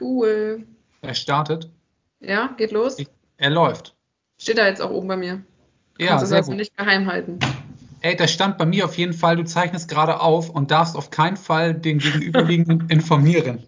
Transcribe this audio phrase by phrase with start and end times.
[0.00, 0.66] Cool.
[1.02, 1.70] Er startet.
[2.20, 2.98] Ja, geht los.
[2.98, 3.94] Ich, er läuft.
[4.38, 5.42] Steht da jetzt auch oben bei mir.
[5.98, 6.58] Ja, Kannst du sehr also gut.
[6.58, 7.38] nicht geheim halten.
[8.00, 9.36] Ey, das stand bei mir auf jeden Fall.
[9.36, 13.62] Du zeichnest gerade auf und darfst auf keinen Fall den Gegenüberliegenden informieren.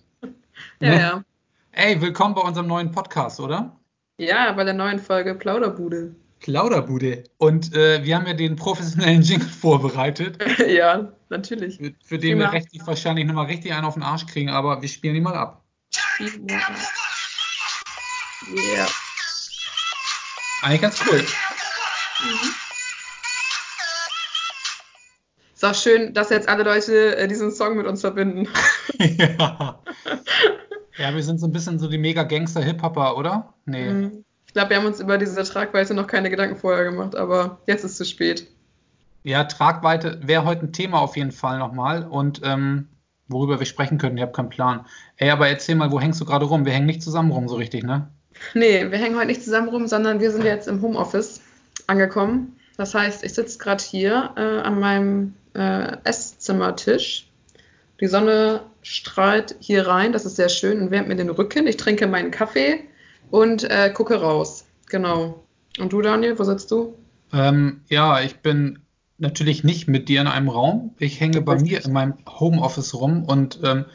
[0.81, 1.01] Ja, Ne?
[1.01, 1.25] ja.
[1.73, 3.77] Ey, willkommen bei unserem neuen Podcast, oder?
[4.19, 6.15] Ja, bei der neuen Folge Plauderbude.
[6.41, 7.25] Plauderbude.
[7.39, 10.39] Und äh, wir haben ja den professionellen Jingle vorbereitet,
[10.69, 11.79] ja, natürlich.
[11.79, 14.89] für, für den wir rechtlich wahrscheinlich nochmal richtig einen auf den Arsch kriegen, aber wir
[14.89, 15.64] spielen ihn mal ab.
[16.21, 16.61] Yeah.
[20.63, 21.25] Eigentlich ganz cool.
[25.55, 28.49] Ist auch schön, dass jetzt alle Leute äh, diesen Song mit uns verbinden.
[28.99, 29.79] ja.
[30.97, 33.55] ja, wir sind so ein bisschen so die Mega-Gangster-Hip-Hopper, oder?
[33.65, 33.91] Nee.
[33.91, 34.25] Mhm.
[34.47, 37.85] Ich glaube, wir haben uns über diese Tragweite noch keine Gedanken vorher gemacht, aber jetzt
[37.85, 38.47] ist es zu spät.
[39.25, 42.89] Ja, Tragweite wäre heute ein Thema auf jeden Fall nochmal und ähm,
[43.29, 44.87] worüber wir sprechen können, ich habe keinen Plan.
[45.17, 46.65] Ey, aber erzähl mal, wo hängst du gerade rum?
[46.65, 48.09] Wir hängen nicht zusammen rum, so richtig, ne?
[48.55, 51.41] Nee, wir hängen heute nicht zusammen rum, sondern wir sind jetzt im Homeoffice
[51.87, 52.57] angekommen.
[52.77, 57.29] Das heißt, ich sitze gerade hier äh, an meinem äh, Esszimmertisch.
[58.01, 61.67] Die Sonne strahlt hier rein, das ist sehr schön und wärmt mir den Rücken.
[61.67, 62.81] Ich trinke meinen Kaffee
[63.31, 64.65] und äh, gucke raus.
[64.89, 65.45] Genau.
[65.79, 66.95] Und du, Daniel, wo sitzt du?
[67.33, 68.81] Ähm, ja, ich bin
[69.25, 70.95] natürlich nicht mit dir in einem Raum.
[70.99, 73.87] Ich hänge bei mir in meinem Homeoffice rum und ähm,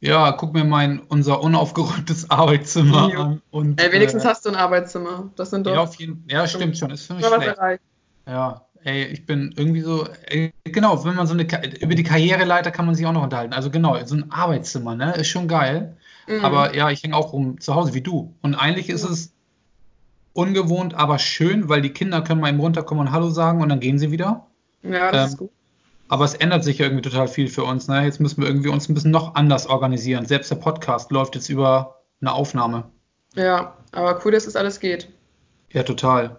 [0.00, 3.20] ja, guck mir mein unser unaufgeräumtes Arbeitszimmer Jo.
[3.20, 5.30] an und Ey, wenigstens äh, hast du ein Arbeitszimmer.
[5.36, 7.46] Das sind doch ja, jeden, ja, stimmt schon, ist für mich schlecht.
[7.46, 7.82] erreicht.
[8.26, 11.44] Ja, ey, ich bin irgendwie so, äh, genau, wenn man so eine,
[11.80, 13.52] über die Karriereleiter kann man sich auch noch unterhalten.
[13.52, 15.96] Also genau, so ein Arbeitszimmer, ne, ist schon geil.
[16.28, 16.44] Mhm.
[16.44, 18.34] Aber ja, ich hänge auch rum zu Hause wie du.
[18.42, 19.32] Und eigentlich ist es
[20.32, 23.80] ungewohnt, aber schön, weil die Kinder können mal eben runterkommen und Hallo sagen und dann
[23.80, 24.47] gehen sie wieder.
[24.82, 25.50] Ja, das ähm, ist gut.
[26.10, 28.04] Aber es ändert sich ja irgendwie total viel für uns, ne?
[28.04, 30.24] Jetzt müssen wir irgendwie uns ein bisschen noch anders organisieren.
[30.24, 32.84] Selbst der Podcast läuft jetzt über eine Aufnahme.
[33.34, 35.08] Ja, aber cool, dass das alles geht.
[35.70, 36.38] Ja, total.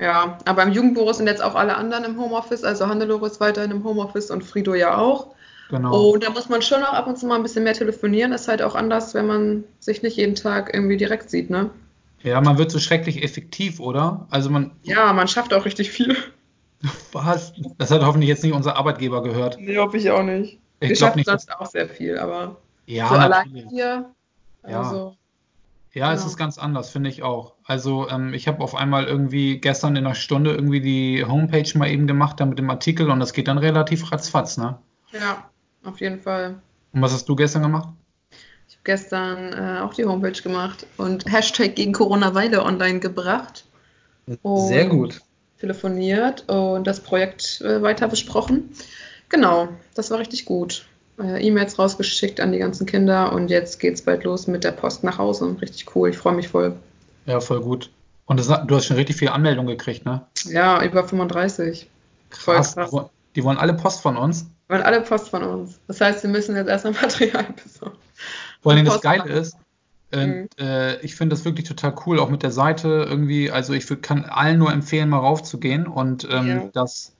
[0.00, 3.70] Ja, aber im Jugendbüro sind jetzt auch alle anderen im Homeoffice, also Hannelore ist weiterhin
[3.70, 5.34] im Homeoffice und Frido ja auch.
[5.70, 6.10] Genau.
[6.10, 8.32] Und da muss man schon auch ab und zu mal ein bisschen mehr telefonieren.
[8.32, 11.70] Ist halt auch anders, wenn man sich nicht jeden Tag irgendwie direkt sieht, ne?
[12.22, 14.26] Ja, man wird so schrecklich effektiv, oder?
[14.30, 16.16] Also man, Ja, man schafft auch richtig viel.
[17.12, 17.52] Was?
[17.78, 19.58] Das hat hoffentlich jetzt nicht unser Arbeitgeber gehört.
[19.60, 20.58] Nee, hoffe ich auch nicht.
[20.80, 22.56] Ich Wir glaube schaffen nicht, sonst auch sehr viel, aber
[22.86, 24.10] ja, so allein hier,
[24.66, 24.80] Ja.
[24.80, 25.16] also,
[25.94, 26.30] Ja, es Genau.
[26.30, 27.54] ist ganz anders, finde ich auch.
[27.64, 31.88] Also ähm, ich habe auf einmal irgendwie gestern in einer Stunde irgendwie die Homepage mal
[31.88, 34.76] eben gemacht, dann mit dem Artikel und das geht dann relativ ratzfatz, ne?
[35.12, 35.48] ja,
[35.84, 36.56] auf jeden Fall.
[36.92, 37.88] Und was hast du gestern gemacht?
[38.68, 43.64] Ich habe gestern äh, auch die Homepage gemacht und Hashtag gegen Corona-Weile online gebracht.
[44.42, 45.20] Und Sehr gut.
[45.68, 48.68] Telefoniert und das Projekt äh, weiter besprochen.
[49.30, 50.84] Genau, das war richtig gut.
[51.18, 55.04] Äh, E-Mails rausgeschickt an die ganzen Kinder und jetzt geht's bald los mit der Post
[55.04, 55.56] nach Hause.
[55.60, 56.74] Richtig cool, ich freue mich voll.
[57.26, 57.90] Ja, voll gut.
[58.26, 60.26] Und das, du hast schon richtig viele Anmeldungen gekriegt, ne?
[60.44, 61.88] Ja, über 35.
[62.30, 62.74] Voll Krass.
[62.74, 62.90] krass.
[63.34, 64.46] Die wollen- Die alle Post von uns.
[64.68, 65.78] Wollen alle Post von uns.
[65.88, 67.96] Das heißt, wir müssen jetzt erstmal Material besorgen.
[68.62, 69.56] Vor allem das Geile ist,
[70.16, 70.48] Mhm.
[70.58, 73.50] äh, ich finde das wirklich total cool, auch mit der Seite irgendwie.
[73.50, 75.86] Also ich kann allen nur empfehlen, mal raufzugehen.
[75.86, 76.70] Und ähm, Ja.
[76.72, 77.14] das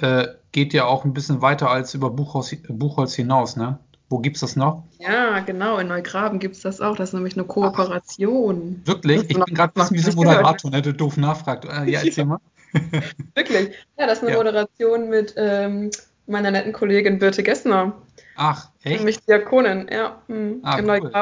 [0.00, 3.78] äh, geht ja auch ein bisschen weiter als über Buchholz, Buchholz hinaus, ne?
[4.08, 4.84] Wo gibt's das noch?
[4.98, 6.96] Ja, genau, in Neugraben gibt es das auch.
[6.96, 8.82] Das ist nämlich eine Kooperation.
[8.84, 9.18] Wirklich?
[9.18, 10.12] Hast du Ich bin gerade ein bisschen wie so?
[10.16, 10.82] Moderator, ne?
[10.82, 11.64] Der doof nachfragt.
[11.64, 12.38] Äh, ja, erzähl mal.
[13.34, 13.70] Wirklich.
[13.98, 14.36] Ja, das ist eine Ja.
[14.38, 15.90] Moderation mit ähm,
[16.26, 17.92] meiner netten Kollegin Birte Gessner.
[18.36, 18.96] Ach, echt?
[18.96, 21.12] Nämlich Diakonin, ja, hm, Ah, in cool.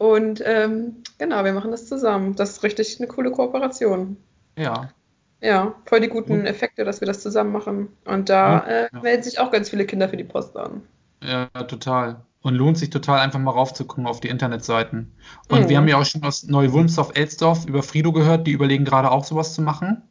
[0.00, 2.34] Und ähm, genau, wir machen das zusammen.
[2.34, 4.16] Das ist richtig eine coole Kooperation.
[4.56, 4.88] Ja.
[5.42, 6.46] Ja, voll die guten Gut.
[6.46, 7.88] Effekte, dass wir das zusammen machen.
[8.06, 9.00] Und da Gut, äh, ja.
[9.02, 10.82] melden sich auch ganz viele Kinder für die Post an.
[11.22, 12.24] Ja, total.
[12.40, 15.12] Und lohnt sich total einfach mal raufzugucken auf die Internetseiten.
[15.48, 15.68] Und Mhm.
[15.68, 19.52] wir haben ja auch schon aus Neu-Wulmstorf-Elsdorf über Frido gehört, die überlegen gerade auch sowas
[19.54, 20.02] zu machen.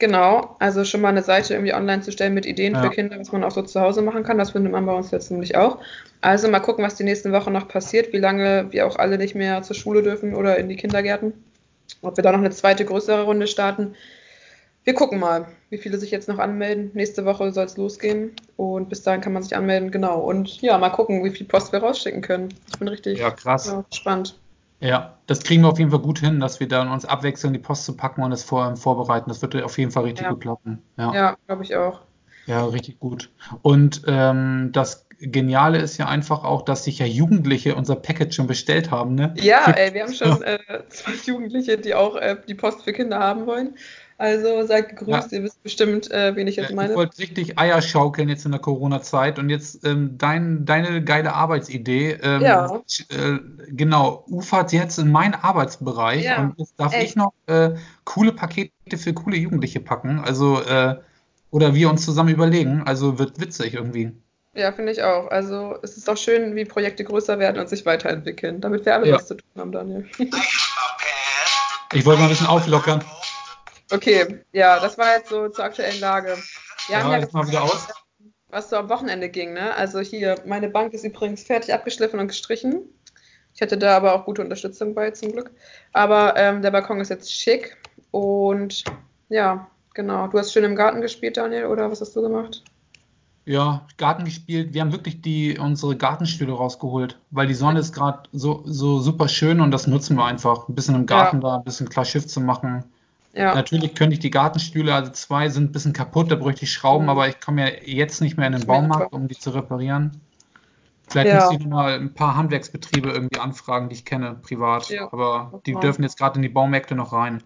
[0.00, 2.82] Genau, also schon mal eine Seite irgendwie online zu stellen mit Ideen Ja.
[2.82, 4.38] für Kinder, was man auch so zu Hause machen kann.
[4.38, 5.78] Das findet man bei uns jetzt nämlich auch.
[6.22, 9.34] Also mal gucken, was die nächsten Wochen noch passiert, wie lange wir auch alle nicht
[9.34, 11.34] mehr zur Schule dürfen oder in die Kindergärten.
[12.02, 13.94] Ob wir da noch eine zweite größere Runde starten.
[14.84, 16.90] Wir gucken mal, wie viele sich jetzt noch anmelden.
[16.94, 20.20] Nächste Woche soll es losgehen und bis dahin kann man sich anmelden, genau.
[20.20, 22.48] Und ja, mal gucken, wie viel Post wir rausschicken können.
[22.72, 23.66] Ich bin richtig Ja, krass.
[23.66, 24.38] ja, gespannt.
[24.80, 27.58] Ja, das kriegen wir auf jeden Fall gut hin, dass wir dann uns abwechseln, die
[27.58, 29.28] Post zu packen und es vor, vorbereiten.
[29.28, 30.30] Das wird auf jeden Fall richtig Ja.
[30.30, 30.82] gut klappen.
[30.96, 32.00] Ja, Ja, glaube ich auch.
[32.46, 33.30] ja, richtig gut.
[33.62, 38.46] Und ähm, das Geniale ist ja einfach auch, dass sich ja Jugendliche unser Package schon
[38.46, 39.34] bestellt haben, ne?
[39.36, 43.18] Ja, ey, wir haben schon äh, zwei Jugendliche, die auch äh, die Post für Kinder
[43.18, 43.76] haben wollen.
[44.20, 45.38] Also seid gegrüßt, ja.
[45.38, 46.90] ihr wisst bestimmt, äh, wen ich jetzt meine.
[46.90, 51.32] Ich wollte richtig Eier schaukeln jetzt in der Corona-Zeit und jetzt ähm, dein, deine geile
[51.32, 52.18] Arbeitsidee.
[52.22, 52.66] Ähm, ja.
[53.08, 53.38] Äh,
[53.68, 56.38] genau, ufert jetzt in meinen Arbeitsbereich ja.
[56.38, 57.02] und jetzt darf Echt?
[57.02, 57.70] ich noch äh,
[58.04, 60.18] coole Pakete für coole Jugendliche packen.
[60.18, 60.96] Also, äh,
[61.50, 62.82] oder wir uns zusammen überlegen.
[62.84, 64.12] Also wird witzig irgendwie.
[64.52, 65.30] Ja, finde ich auch.
[65.30, 69.08] Also es ist auch schön, wie Projekte größer werden und sich weiterentwickeln, damit wir alle
[69.08, 69.14] ja.
[69.14, 70.04] was zu tun haben, Daniel.
[71.94, 73.02] ich wollte mal ein bisschen auflockern.
[73.90, 76.36] Okay, ja, das war jetzt so zur aktuellen Lage.
[76.86, 77.88] Wir ja, haben ja jetzt mal wieder aus.
[78.48, 79.74] Was so am Wochenende ging, ne?
[79.76, 82.82] Also hier, meine Bank ist übrigens fertig abgeschliffen und gestrichen.
[83.54, 85.50] Ich hatte da aber auch gute Unterstützung bei, zum Glück.
[85.92, 87.76] Aber ähm, der Balkon ist jetzt schick
[88.10, 88.84] und
[89.28, 90.26] ja, genau.
[90.28, 92.64] Du hast schön im Garten gespielt, Daniel, oder was hast du gemacht?
[93.44, 94.74] Ja, Garten gespielt.
[94.74, 99.28] Wir haben wirklich die, unsere Gartenstühle rausgeholt, weil die Sonne ist gerade so, so super
[99.28, 100.68] schön und das nutzen wir einfach.
[100.68, 101.48] Ein bisschen im Garten ja.
[101.48, 102.84] da, ein bisschen klar Schiff zu machen.
[103.32, 103.54] Ja.
[103.54, 107.04] Natürlich könnte ich die Gartenstühle, also zwei sind ein bisschen kaputt, da bräuchte ich Schrauben,
[107.04, 107.10] mhm.
[107.10, 110.20] aber ich komme ja jetzt nicht mehr in den Baumarkt, um die zu reparieren.
[111.08, 111.34] Vielleicht ja.
[111.36, 114.88] müsste ich mal ein paar Handwerksbetriebe irgendwie anfragen, die ich kenne, privat.
[114.90, 115.12] Ja.
[115.12, 117.42] Aber die dürfen jetzt gerade in die Baumärkte noch rein.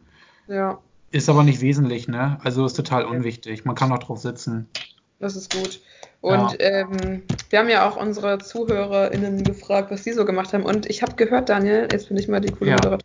[0.48, 0.78] Ja.
[1.10, 2.38] Ist aber nicht wesentlich, ne?
[2.42, 3.64] Also ist total unwichtig.
[3.64, 4.68] Man kann auch drauf sitzen.
[5.18, 5.80] Das ist gut.
[6.20, 6.80] Und ja.
[6.80, 10.64] ähm, wir haben ja auch unsere ZuhörerInnen gefragt, was die so gemacht haben.
[10.64, 12.98] Und ich habe gehört, Daniel, jetzt bin ich mal die coole ja.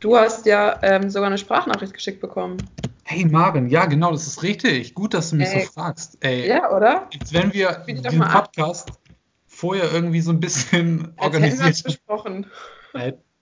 [0.00, 2.56] Du hast ja ähm, sogar eine Sprachnachricht geschickt bekommen.
[3.04, 4.94] Hey Marvin, ja genau, das ist richtig.
[4.94, 5.66] Gut, dass du mich Ey.
[5.66, 6.16] so fragst.
[6.20, 7.06] Ey, ja, oder?
[7.10, 8.98] Jetzt wenn wir den Podcast ab.
[9.46, 12.46] vorher irgendwie so ein bisschen Als organisiert besprochen.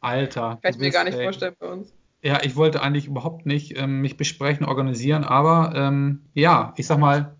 [0.00, 0.58] Alter.
[0.60, 1.22] Kann ich mir gar nicht ey.
[1.22, 1.92] vorstellen bei uns.
[2.22, 6.98] Ja, ich wollte eigentlich überhaupt nicht ähm, mich besprechen, organisieren, aber ähm, ja, ich sag
[6.98, 7.36] mal.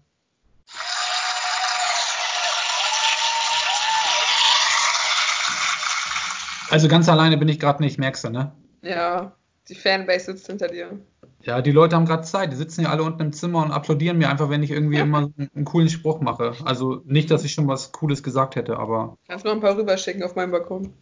[6.70, 8.52] Also ganz alleine bin ich gerade nicht, merkst du, ne?
[8.82, 9.36] Ja,
[9.68, 10.98] die Fanbase sitzt hinter dir.
[11.42, 12.52] Ja, die Leute haben gerade Zeit.
[12.52, 15.30] Die sitzen ja alle unten im Zimmer und applaudieren mir einfach, wenn ich irgendwie immer
[15.38, 16.54] einen coolen Spruch mache.
[16.64, 19.16] Also nicht, dass ich schon was Cooles gesagt hätte, aber.
[19.26, 20.92] Kannst du noch ein paar rüberschicken auf meinen Balkon?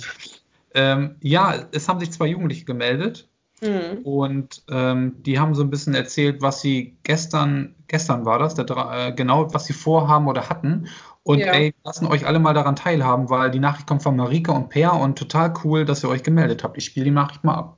[0.74, 3.28] ähm, ja, es haben sich zwei Jugendliche gemeldet.
[3.62, 3.98] Mhm.
[4.04, 8.66] Und ähm, die haben so ein bisschen erzählt, was sie gestern, gestern war das, der,
[8.68, 10.88] äh, genau, was sie vorhaben oder hatten.
[11.22, 11.52] Und ja.
[11.52, 14.94] ey, lassen euch alle mal daran teilhaben, weil die Nachricht kommt von Marika und Per
[14.94, 16.78] und total cool, dass ihr euch gemeldet habt.
[16.78, 17.76] Ich spiele die Nachricht mal ab.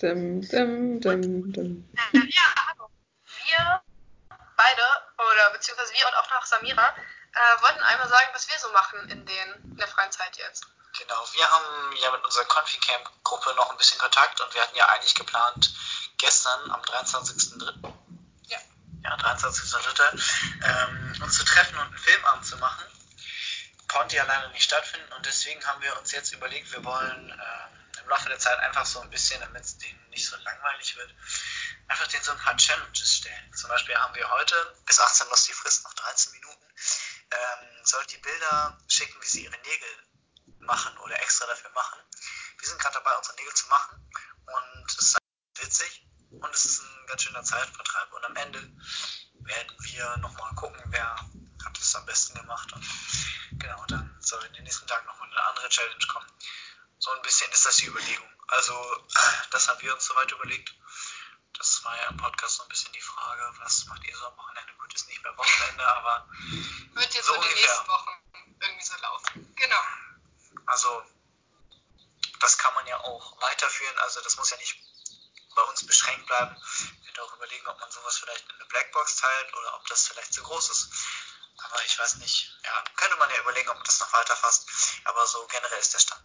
[0.00, 1.88] Dim, dim, dim, dim.
[2.12, 2.88] Ja, hallo.
[3.24, 3.82] Wir
[4.56, 4.82] beide,
[5.16, 6.88] oder beziehungsweise wir und auch noch Samira,
[7.32, 10.66] äh, wollten einmal sagen, was wir so machen in, den, in der freien Zeit jetzt.
[10.98, 14.86] Genau, wir haben ja mit unserer Confi-Camp-Gruppe noch ein bisschen Kontakt und wir hatten ja
[14.88, 15.74] eigentlich geplant,
[16.16, 17.92] gestern am 23.03
[19.06, 20.20] ja, 23.03.
[20.62, 22.84] Ähm, uns zu treffen und einen Filmabend zu machen.
[23.88, 28.00] Konnte ja leider nicht stattfinden und deswegen haben wir uns jetzt überlegt, wir wollen ähm,
[28.02, 31.14] im Laufe der Zeit einfach so ein bisschen, damit es denen nicht so langweilig wird,
[31.86, 33.54] einfach denen so ein paar Challenges stellen.
[33.54, 36.64] Zum Beispiel haben wir heute, bis 18 Uhr die Frist, noch 13 Minuten,
[37.30, 39.88] ähm, sollt die Bilder schicken, wie sie ihre Nägel
[40.58, 41.98] machen oder extra dafür machen.
[42.58, 44.10] Wir sind gerade dabei, unsere Nägel zu machen
[44.46, 45.18] und es ist
[45.58, 46.06] witzig
[46.40, 48.12] und es ist ein ganz schöner Zeitvertreib.
[48.12, 48.60] Und am Ende
[49.40, 51.16] werden wir nochmal gucken, wer
[51.64, 52.72] hat es am besten gemacht.
[52.72, 52.84] Und
[53.52, 56.26] genau, dann soll in den nächsten Tagen nochmal eine andere Challenge kommen.
[56.98, 58.28] So ein bisschen ist das die Überlegung.
[58.48, 58.74] Also,
[59.50, 60.74] das haben wir uns soweit überlegt.
[61.58, 64.36] Das war ja im Podcast so ein bisschen die Frage, was macht ihr so am
[64.36, 64.72] Wochenende?
[64.78, 66.28] Gut, ist nicht mehr Wochenende, aber.
[66.92, 68.10] Wird jetzt so in den nächsten Wochen
[68.60, 69.54] irgendwie so laufen.
[69.56, 69.82] Genau.
[70.66, 71.02] Also,
[72.40, 73.98] das kann man ja auch weiterführen.
[73.98, 74.76] Also, das muss ja nicht
[75.56, 76.54] bei uns beschränkt bleiben.
[77.02, 80.06] Ich werde auch überlegen, ob man sowas vielleicht in eine Blackbox teilt oder ob das
[80.06, 80.92] vielleicht zu groß ist.
[81.64, 82.52] Aber ich weiß nicht.
[82.62, 84.68] Ja, könnte man ja überlegen, ob man das noch weiter fasst.
[85.04, 86.22] Aber so generell ist der Stand.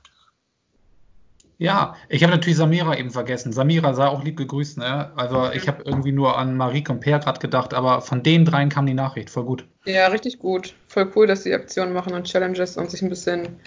[1.61, 3.53] Ja, ich habe natürlich Samira eben vergessen.
[3.53, 5.13] Samira sei auch lieb gegrüßt, ne?
[5.15, 8.69] Also ich habe irgendwie nur an Marie und Per gerade gedacht, aber von den dreien
[8.69, 9.29] kam die Nachricht.
[9.29, 9.67] Voll gut.
[9.85, 10.73] Ja, richtig gut.
[10.87, 13.59] Voll cool, dass sie Aktionen machen und Challenges und sich ein bisschen,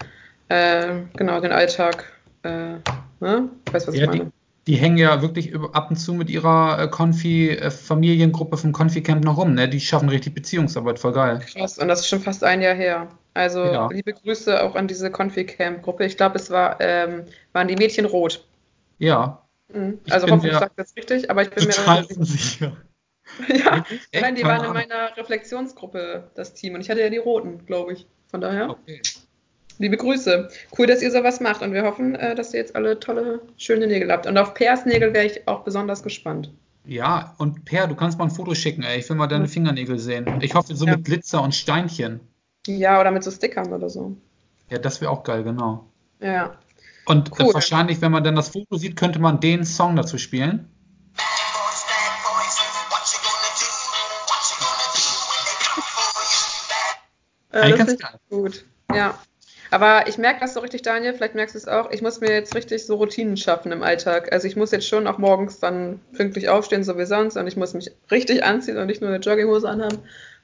[0.48, 2.78] äh, genau, den Alltag, äh,
[3.20, 3.48] ne?
[3.70, 4.24] Weißt was ja, ich meine?
[4.24, 4.32] Die,
[4.66, 9.54] die hängen ja wirklich ab und zu mit ihrer äh, Konfi-Familiengruppe vom Konfi-Camp noch rum,
[9.54, 9.68] ne?
[9.68, 11.40] Die schaffen richtig Beziehungsarbeit, voll geil.
[11.52, 13.08] Krass, und das ist schon fast ein Jahr her.
[13.34, 13.88] Also ja.
[13.90, 16.06] liebe Grüße auch an diese Konfi-Camp-Gruppe.
[16.06, 18.46] Ich glaube, es war, ähm, waren die Mädchen rot.
[18.98, 19.42] Ja.
[19.72, 19.98] Mhm.
[20.08, 22.76] Also hoffentlich sagt das richtig, aber ich bin total mir unsicher.
[23.48, 23.84] ja,
[24.20, 26.74] nein, die waren in meiner Reflexionsgruppe, das Team.
[26.74, 28.06] Und ich hatte ja die roten, glaube ich.
[28.28, 28.70] Von daher.
[28.70, 29.00] Okay.
[29.78, 30.48] Liebe Grüße.
[30.78, 33.86] Cool, dass ihr sowas macht und wir hoffen, äh, dass ihr jetzt alle tolle, schöne
[33.86, 34.26] Nägel habt.
[34.26, 36.52] Und auf Pers Nägel wäre ich auch besonders gespannt.
[36.86, 38.98] Ja, und Per, du kannst mal ein Foto schicken, ey.
[38.98, 40.26] Ich will mal deine Fingernägel sehen.
[40.42, 40.96] Ich hoffe, so ja.
[40.96, 42.20] mit Glitzer und Steinchen.
[42.66, 44.16] Ja, oder mit so Stickern oder so.
[44.70, 45.86] Ja, das wäre auch geil, genau.
[46.20, 46.56] Ja.
[47.06, 47.54] Und äh, cool.
[47.54, 50.68] wahrscheinlich, wenn man dann das Foto sieht, könnte man den Song dazu spielen.
[57.50, 58.64] Äh, das ist gut.
[58.92, 59.18] Ja.
[59.70, 62.32] Aber ich merke das so richtig, Daniel, vielleicht merkst du es auch, ich muss mir
[62.32, 64.32] jetzt richtig so Routinen schaffen im Alltag.
[64.32, 67.56] Also ich muss jetzt schon auch morgens dann pünktlich aufstehen, so wie sonst, und ich
[67.56, 69.98] muss mich richtig anziehen und nicht nur eine Jogginghose anhaben.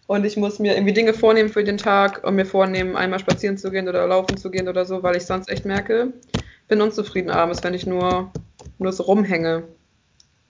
[0.06, 3.56] Und ich muss mir irgendwie Dinge vornehmen für den Tag und mir vornehmen, einmal spazieren
[3.58, 6.12] zu gehen oder laufen zu gehen oder so, weil ich sonst echt merke,
[6.66, 8.32] bin unzufrieden abends, wenn ich nur,
[8.78, 9.68] nur so rumhänge.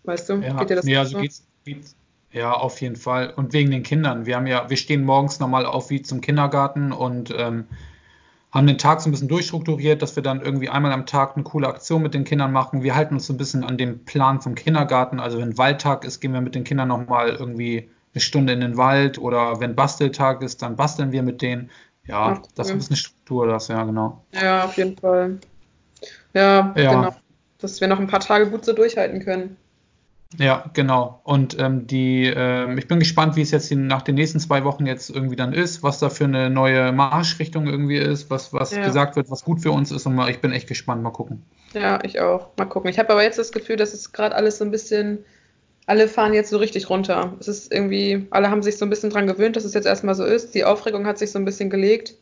[0.05, 0.41] Weißt du?
[0.41, 1.23] Ja, Geht dir das nee, also so?
[1.23, 1.95] geht's, geht's,
[2.33, 3.35] ja, auf jeden Fall.
[3.37, 4.25] Und wegen den Kindern.
[4.25, 7.67] Wir haben ja, wir stehen morgens normal auf wie zum Kindergarten und ähm,
[8.53, 11.45] haben den Tag so ein bisschen durchstrukturiert, dass wir dann irgendwie einmal am Tag eine
[11.45, 12.83] coole Aktion mit den Kindern machen.
[12.83, 15.21] Wir halten uns so ein bisschen an den Plan vom Kindergarten.
[15.21, 18.77] Also wenn Waldtag ist, gehen wir mit den Kindern nochmal irgendwie eine Stunde in den
[18.77, 21.71] Wald oder wenn Basteltag ist, dann basteln wir mit denen.
[22.07, 24.25] Ja, Ach, das ist ein bisschen Struktur, das, ja, genau.
[24.33, 25.39] Ja, auf jeden Fall.
[26.35, 27.17] Ja, ja, genau.
[27.59, 29.57] Dass wir noch ein paar Tage gut so durchhalten können.
[30.39, 31.21] Ja, genau.
[31.25, 34.87] Und ähm, die, ähm, ich bin gespannt, wie es jetzt nach den nächsten zwei Wochen
[34.87, 38.85] jetzt irgendwie dann ist, was da für eine neue Marschrichtung irgendwie ist, was, was ja.
[38.85, 40.07] gesagt wird, was gut für uns ist.
[40.07, 41.03] Und mal, ich bin echt gespannt.
[41.03, 41.43] Mal gucken.
[41.75, 42.49] Ja, ich auch.
[42.57, 42.91] Mal gucken.
[42.91, 45.19] Ich habe aber jetzt das Gefühl, dass es gerade alles so ein bisschen,
[45.87, 47.35] alle fahren jetzt so richtig runter.
[47.41, 50.15] Es ist irgendwie, alle haben sich so ein bisschen dran gewöhnt, dass es jetzt erstmal
[50.15, 50.55] so ist.
[50.55, 52.15] Die Aufregung hat sich so ein bisschen gelegt.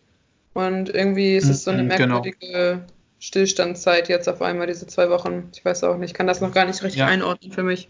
[0.54, 2.14] Und irgendwie ist es so eine mhm, genau.
[2.14, 2.80] merkwürdige genau.
[3.18, 5.50] Stillstandzeit jetzt auf einmal, diese zwei Wochen.
[5.54, 7.06] Ich weiß auch nicht, ich kann das noch gar nicht richtig ja.
[7.06, 7.88] einordnen für mich.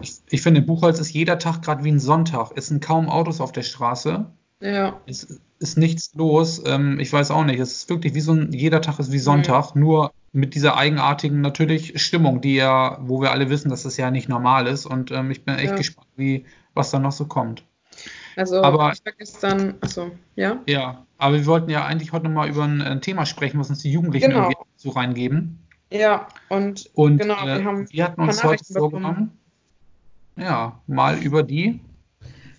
[0.00, 2.52] Ich, ich finde, in Buchholz ist jeder Tag gerade wie ein Sonntag.
[2.56, 4.26] Es sind kaum Autos auf der Straße.
[4.60, 5.00] Ja.
[5.06, 6.62] Es ist nichts los.
[6.66, 7.60] Ähm, ich weiß auch nicht.
[7.60, 9.82] Es ist wirklich wie so ein, jeder Tag ist wie Sonntag, mhm.
[9.82, 14.10] nur mit dieser eigenartigen natürlich Stimmung, die ja, wo wir alle wissen, dass das ja
[14.10, 14.86] nicht normal ist.
[14.86, 15.76] Und ähm, ich bin echt ja.
[15.76, 17.64] gespannt, wie, was da noch so kommt.
[18.36, 20.62] Also aber, ich war gestern, achso, ja?
[20.66, 23.80] Ja, aber wir wollten ja eigentlich heute nochmal über ein, ein, Thema sprechen, was uns
[23.80, 24.44] die Jugendlichen genau.
[24.44, 25.58] irgendwie so reingeben.
[25.90, 29.37] Ja, und, und genau, wir, äh, haben wir hatten uns heute vorgenommen,
[30.38, 31.80] ja, mal über die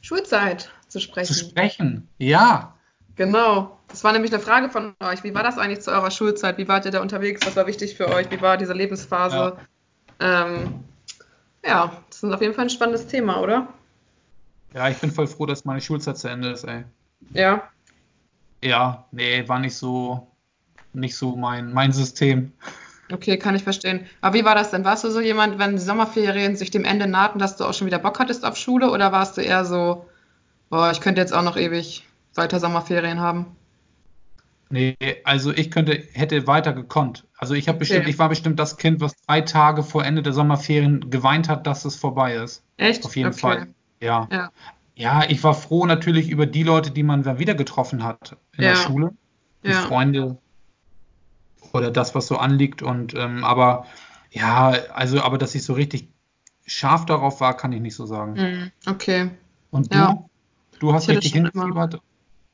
[0.01, 1.33] Schulzeit zu sprechen.
[1.33, 2.75] Zu sprechen, ja.
[3.15, 3.77] Genau.
[3.87, 5.23] Das war nämlich eine Frage von euch.
[5.23, 6.57] Wie war das eigentlich zu eurer Schulzeit?
[6.57, 7.45] Wie wart ihr da unterwegs?
[7.45, 8.29] Was war wichtig für euch?
[8.31, 9.57] Wie war diese Lebensphase?
[10.21, 10.83] Ja, ähm,
[11.65, 13.67] ja das ist auf jeden Fall ein spannendes Thema, oder?
[14.73, 16.83] Ja, ich bin voll froh, dass meine Schulzeit zu Ende ist, ey.
[17.33, 17.63] Ja.
[18.63, 20.27] Ja, nee, war nicht so,
[20.93, 22.53] nicht so mein, mein System.
[23.11, 24.05] Okay, kann ich verstehen.
[24.21, 24.85] Aber wie war das denn?
[24.85, 27.87] Warst du so jemand, wenn die Sommerferien sich dem Ende nahten, dass du auch schon
[27.87, 28.91] wieder Bock hattest auf Schule?
[28.91, 30.05] Oder warst du eher so,
[30.69, 33.47] boah, ich könnte jetzt auch noch ewig weiter Sommerferien haben?
[34.69, 37.25] Nee, also ich könnte, hätte weiter gekonnt.
[37.37, 37.79] Also ich habe okay.
[37.79, 41.65] bestimmt, ich war bestimmt das Kind, was drei Tage vor Ende der Sommerferien geweint hat,
[41.65, 42.63] dass es vorbei ist.
[42.77, 43.03] Echt?
[43.03, 43.39] Auf jeden okay.
[43.39, 43.67] Fall.
[43.99, 44.27] Ja.
[44.31, 44.51] ja.
[44.95, 48.71] Ja, ich war froh natürlich über die Leute, die man wieder getroffen hat in ja.
[48.71, 49.13] der Schule.
[49.63, 49.81] Die ja.
[49.81, 50.37] Freunde,
[51.73, 52.81] oder das, was so anliegt.
[52.81, 53.85] Und ähm, aber
[54.31, 56.09] ja, also, aber dass ich so richtig
[56.65, 58.33] scharf darauf war, kann ich nicht so sagen.
[58.33, 59.31] Mhm, okay.
[59.71, 59.97] Und du?
[59.97, 60.25] Ja.
[60.79, 61.99] Du hast richtig hingefiebert?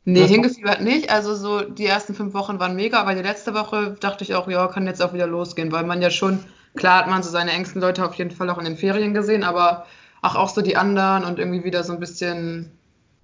[0.06, 1.10] Nee, hingefiebert nicht.
[1.10, 4.48] Also so die ersten fünf Wochen waren mega, aber die letzte Woche dachte ich auch,
[4.48, 6.40] ja, kann jetzt auch wieder losgehen, weil man ja schon,
[6.76, 9.44] klar hat man so seine engsten Leute auf jeden Fall auch in den Ferien gesehen,
[9.44, 9.86] aber
[10.22, 12.72] auch, auch so die anderen und irgendwie wieder so ein bisschen,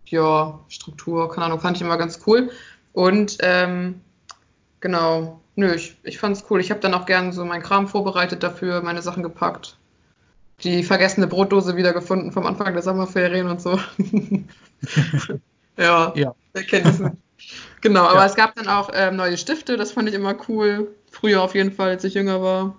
[0.05, 2.49] ja, Struktur, keine Ahnung, fand ich immer ganz cool.
[2.93, 4.01] Und ähm,
[4.81, 6.61] genau, Nö, ich, ich fand's cool.
[6.61, 9.77] Ich habe dann auch gern so meinen Kram vorbereitet dafür, meine Sachen gepackt.
[10.63, 13.79] Die vergessene Brotdose wiedergefunden vom Anfang der Sommerferien und so.
[15.77, 17.15] ja, ja, wer kennt das nicht.
[17.81, 18.25] Genau, aber ja.
[18.27, 20.95] es gab dann auch ähm, neue Stifte, das fand ich immer cool.
[21.09, 22.75] Früher auf jeden Fall, als ich jünger war.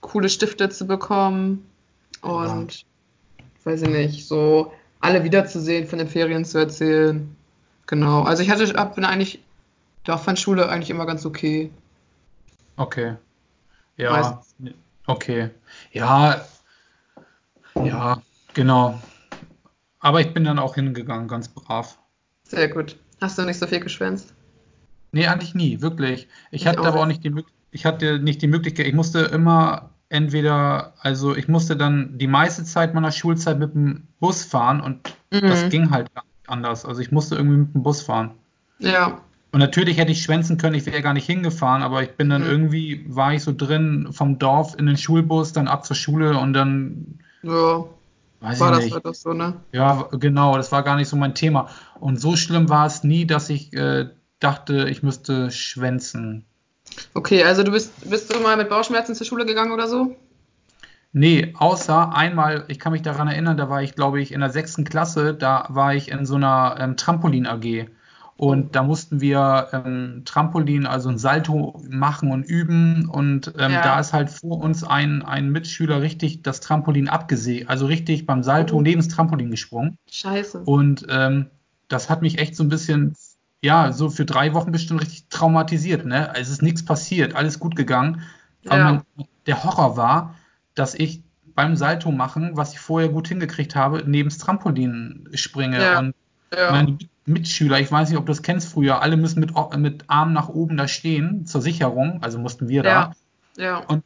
[0.00, 1.68] Coole Stifte zu bekommen.
[2.22, 3.44] Und ja.
[3.64, 7.36] weiß ich nicht, so alle wiederzusehen, von den Ferien zu erzählen.
[7.86, 8.22] Genau.
[8.22, 9.40] Also ich hatte, bin eigentlich
[10.08, 11.70] da fand Schule eigentlich immer ganz okay.
[12.76, 13.16] Okay.
[13.98, 14.12] Ja.
[14.12, 14.54] Meistens.
[15.06, 15.50] Okay.
[15.92, 16.46] Ja.
[17.74, 18.22] Ja,
[18.54, 18.98] genau.
[20.00, 21.98] Aber ich bin dann auch hingegangen, ganz brav.
[22.44, 22.96] Sehr gut.
[23.20, 24.32] Hast du nicht so viel geschwänzt?
[25.12, 26.26] Nee, eigentlich nie, wirklich.
[26.50, 29.20] Ich, ich hatte auch aber auch nicht die ich hatte nicht die Möglichkeit, ich musste
[29.20, 34.80] immer entweder, also ich musste dann die meiste Zeit meiner Schulzeit mit dem Bus fahren
[34.80, 35.46] und mhm.
[35.46, 36.10] das ging halt
[36.46, 36.86] anders.
[36.86, 38.30] Also ich musste irgendwie mit dem Bus fahren.
[38.78, 39.20] Ja.
[39.50, 42.42] Und natürlich hätte ich schwänzen können, ich wäre gar nicht hingefahren, aber ich bin dann
[42.42, 42.50] mhm.
[42.50, 46.52] irgendwie, war ich so drin vom Dorf in den Schulbus, dann ab zur Schule und
[46.52, 47.18] dann.
[47.42, 47.84] Ja.
[48.40, 49.54] Weiß war das, war das so, ne?
[49.72, 51.70] Ja, genau, das war gar nicht so mein Thema.
[51.98, 56.44] Und so schlimm war es nie, dass ich äh, dachte, ich müsste schwänzen.
[57.14, 60.16] Okay, also du bist, bist du mal mit Bauchschmerzen zur Schule gegangen oder so?
[61.12, 64.50] Nee, außer einmal, ich kann mich daran erinnern, da war ich, glaube ich, in der
[64.50, 67.88] sechsten Klasse, da war ich in so einer ähm, Trampolin-AG.
[68.38, 73.08] Und da mussten wir ähm, Trampolin, also ein Salto machen und üben.
[73.08, 73.82] Und ähm, ja.
[73.82, 78.44] da ist halt vor uns ein, ein Mitschüler richtig das Trampolin abgesägt, also richtig beim
[78.44, 78.80] Salto oh.
[78.80, 79.98] neben das Trampolin gesprungen.
[80.08, 80.60] Scheiße.
[80.60, 81.46] Und ähm,
[81.88, 83.16] das hat mich echt so ein bisschen,
[83.60, 86.06] ja, so für drei Wochen bestimmt richtig traumatisiert.
[86.06, 86.28] Ne?
[86.28, 88.22] Also es ist nichts passiert, alles gut gegangen.
[88.68, 88.84] Aber ja.
[89.16, 90.36] mein, der Horror war,
[90.76, 91.24] dass ich
[91.56, 95.82] beim Salto machen, was ich vorher gut hingekriegt habe, neben das Trampolin springe.
[95.82, 95.98] Ja.
[95.98, 96.14] Und
[96.56, 96.70] ja.
[96.70, 100.32] meine Mitschüler, ich weiß nicht, ob du das kennst früher, alle müssen mit, mit Arm
[100.32, 103.12] nach oben da stehen zur Sicherung, also mussten wir da.
[103.56, 103.64] Ja.
[103.64, 103.78] ja.
[103.78, 104.02] Und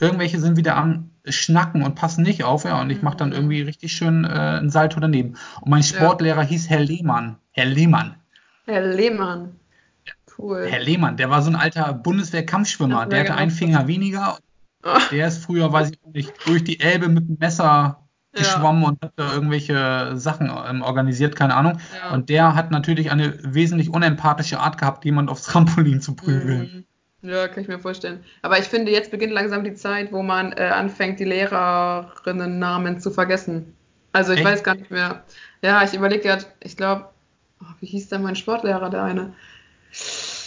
[0.00, 3.34] irgendwelche sind wieder am Schnacken und passen nicht auf, ja, und ich mache dann mhm.
[3.34, 5.36] irgendwie richtig schön äh, einen Salto daneben.
[5.60, 6.48] Und mein Sportlehrer ja.
[6.48, 7.36] hieß Herr Lehmann.
[7.52, 8.14] Herr Lehmann.
[8.66, 9.56] Herr Lehmann.
[10.38, 10.66] Cool.
[10.68, 13.06] Herr Lehmann, der war so ein alter Bundeswehr-Kampfschwimmer.
[13.06, 14.38] Der hatte einen Finger weniger.
[14.84, 14.98] Oh.
[15.10, 18.05] Der ist früher, weiß ich nicht, durch die Elbe mit dem Messer
[18.36, 18.88] geschwommen ja.
[18.88, 21.80] und hat da irgendwelche Sachen ähm, organisiert, keine Ahnung.
[21.96, 22.14] Ja.
[22.14, 26.86] Und der hat natürlich eine wesentlich unempathische Art gehabt, jemand aufs Trampolin zu prügeln.
[27.22, 27.30] Mhm.
[27.30, 28.22] Ja, kann ich mir vorstellen.
[28.42, 33.10] Aber ich finde, jetzt beginnt langsam die Zeit, wo man äh, anfängt, die Lehrerinnen-Namen zu
[33.10, 33.74] vergessen.
[34.12, 34.48] Also ich Echt?
[34.48, 35.24] weiß gar nicht mehr.
[35.62, 37.06] Ja, ich überlege ja, ich glaube,
[37.60, 39.32] oh, wie hieß denn mein Sportlehrer, der eine?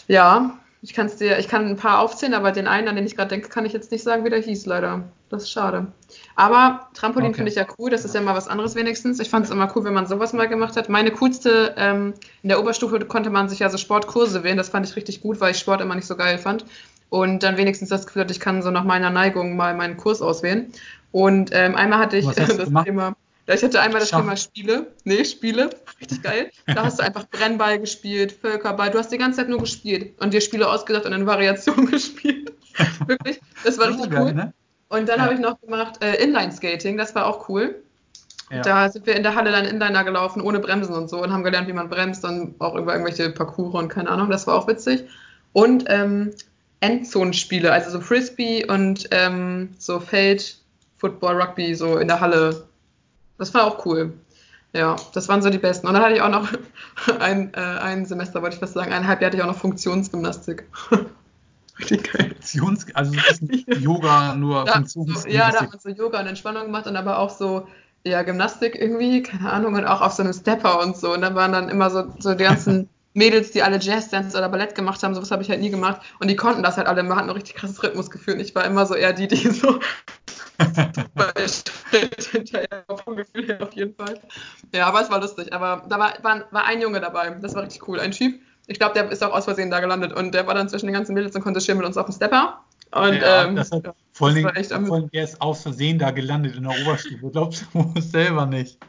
[0.08, 3.15] Ja, ich, kann's dir, ich kann ein paar aufzählen, aber den einen, an den ich
[3.15, 5.03] gerade denke, kann ich jetzt nicht sagen, wie der hieß, leider.
[5.29, 5.88] Das ist schade.
[6.35, 7.37] Aber Trampolin okay.
[7.37, 9.19] finde ich ja cool, das ist ja mal was anderes wenigstens.
[9.19, 10.89] Ich fand es immer cool, wenn man sowas mal gemacht hat.
[10.89, 12.13] Meine coolste, ähm,
[12.43, 15.39] in der Oberstufe konnte man sich ja so Sportkurse wählen, das fand ich richtig gut,
[15.39, 16.65] weil ich Sport immer nicht so geil fand.
[17.09, 20.21] Und dann wenigstens das Gefühl hatte, ich kann so nach meiner Neigung mal meinen Kurs
[20.21, 20.71] auswählen.
[21.11, 23.15] Und ähm, einmal hatte ich das Thema
[23.55, 24.19] ich hatte einmal das Schach.
[24.19, 24.87] Thema Spiele.
[25.05, 25.71] Nee, Spiele.
[26.01, 26.51] Richtig geil.
[26.67, 28.91] Da hast du einfach Brennball gespielt, Völkerball.
[28.91, 32.53] Du hast die ganze Zeit nur gespielt und dir Spiele ausgedacht und in Variationen gespielt.
[33.07, 33.41] Wirklich.
[33.63, 34.33] Das war richtig cool.
[34.33, 34.53] Ne?
[34.89, 35.25] Und dann ja.
[35.25, 36.98] habe ich noch gemacht äh, Inline-Skating.
[36.98, 37.84] Das war auch cool.
[38.51, 38.62] Ja.
[38.62, 41.43] Da sind wir in der Halle dann Inliner gelaufen, ohne Bremsen und so und haben
[41.43, 44.29] gelernt, wie man bremst und auch über irgendwelche Parcours und keine Ahnung.
[44.29, 45.03] Das war auch witzig.
[45.53, 46.31] Und ähm,
[46.79, 50.58] Endzonenspiele, also so Frisbee und ähm, so Feld,
[50.98, 52.69] Football, Rugby, so in der Halle
[53.39, 54.13] das war auch cool.
[54.74, 55.88] Ja, das waren so die besten.
[55.88, 56.48] Und dann hatte ich auch noch
[57.19, 60.65] ein, äh, ein Semester, wollte ich fast sagen, eineinhalb Jahre hatte ich auch noch Funktionsgymnastik.
[61.79, 62.36] Richtig geil.
[62.39, 65.32] Funktions, also das ist Yoga, nur ja, Funktionsgymnastik.
[65.32, 67.67] So, ja, da hat man so Yoga und Entspannung gemacht und aber auch so
[68.06, 71.13] ja, Gymnastik irgendwie, keine Ahnung, und auch auf so einem Stepper und so.
[71.13, 74.75] Und dann waren dann immer so, so die ganzen Mädels, die alle Jazzdance oder Ballett
[74.75, 76.01] gemacht haben, sowas habe ich halt nie gemacht.
[76.19, 78.36] Und die konnten das halt alle, man hat ein richtig krasses Rhythmusgefühl.
[78.36, 79.80] Und ich war immer so eher die, die so
[82.32, 84.19] hinterher vom Gefühl her auf jeden Fall.
[84.73, 85.51] Ja, aber es war lustig.
[85.53, 87.30] Aber da war, war, war ein Junge dabei.
[87.41, 87.99] Das war richtig cool.
[87.99, 88.39] Ein Typ.
[88.69, 90.93] Ich glaube, der ist auch aus Versehen da gelandet und der war dann zwischen den
[90.93, 92.63] ganzen Mädels und konnte schön mit uns auf dem Stepper.
[92.91, 96.55] Und, ja, ähm, das hat, vor allem, vor allem, der ist aus Versehen da gelandet
[96.55, 97.29] in der Oberstufe.
[97.32, 98.79] Glaubst du selber nicht?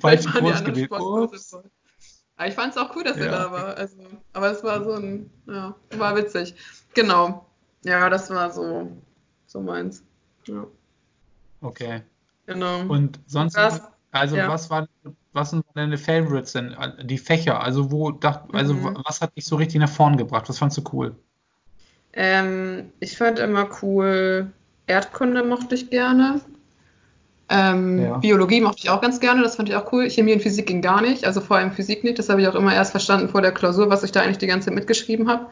[0.00, 0.90] Falschen Kurs gewählt.
[2.46, 3.76] Ich fand es auch cool, dass ja, er da war.
[3.76, 3.96] Also,
[4.32, 6.54] aber es war so ein, ja, war witzig.
[6.94, 7.46] Genau.
[7.84, 8.90] Ja, das war so
[9.52, 10.02] so meins.
[10.46, 10.66] Ja.
[11.60, 12.02] Okay.
[12.46, 12.80] Genau.
[12.86, 14.48] Und sonst, das, also ja.
[14.48, 14.88] was war,
[15.32, 16.76] was sind deine Favorites denn?
[17.04, 18.98] Die Fächer, also wo dacht, also mhm.
[19.04, 20.48] was hat dich so richtig nach vorn gebracht?
[20.48, 21.14] Was fandst du cool?
[22.12, 24.50] Ähm, ich fand immer cool,
[24.86, 26.40] Erdkunde mochte ich gerne.
[27.48, 28.18] Ähm, ja.
[28.18, 30.08] Biologie mochte ich auch ganz gerne, das fand ich auch cool.
[30.10, 32.18] Chemie und Physik ging gar nicht, also vor allem Physik nicht.
[32.18, 34.46] Das habe ich auch immer erst verstanden vor der Klausur, was ich da eigentlich die
[34.46, 35.46] ganze Zeit mitgeschrieben habe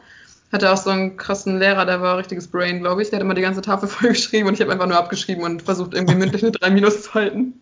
[0.51, 3.09] hatte auch so einen krassen Lehrer, der war ein richtiges Brain, glaube ich.
[3.09, 5.61] Der hat immer die ganze Tafel voll geschrieben und ich habe einfach nur abgeschrieben und
[5.61, 7.61] versucht, irgendwie mündlich eine 3 Minus zu halten.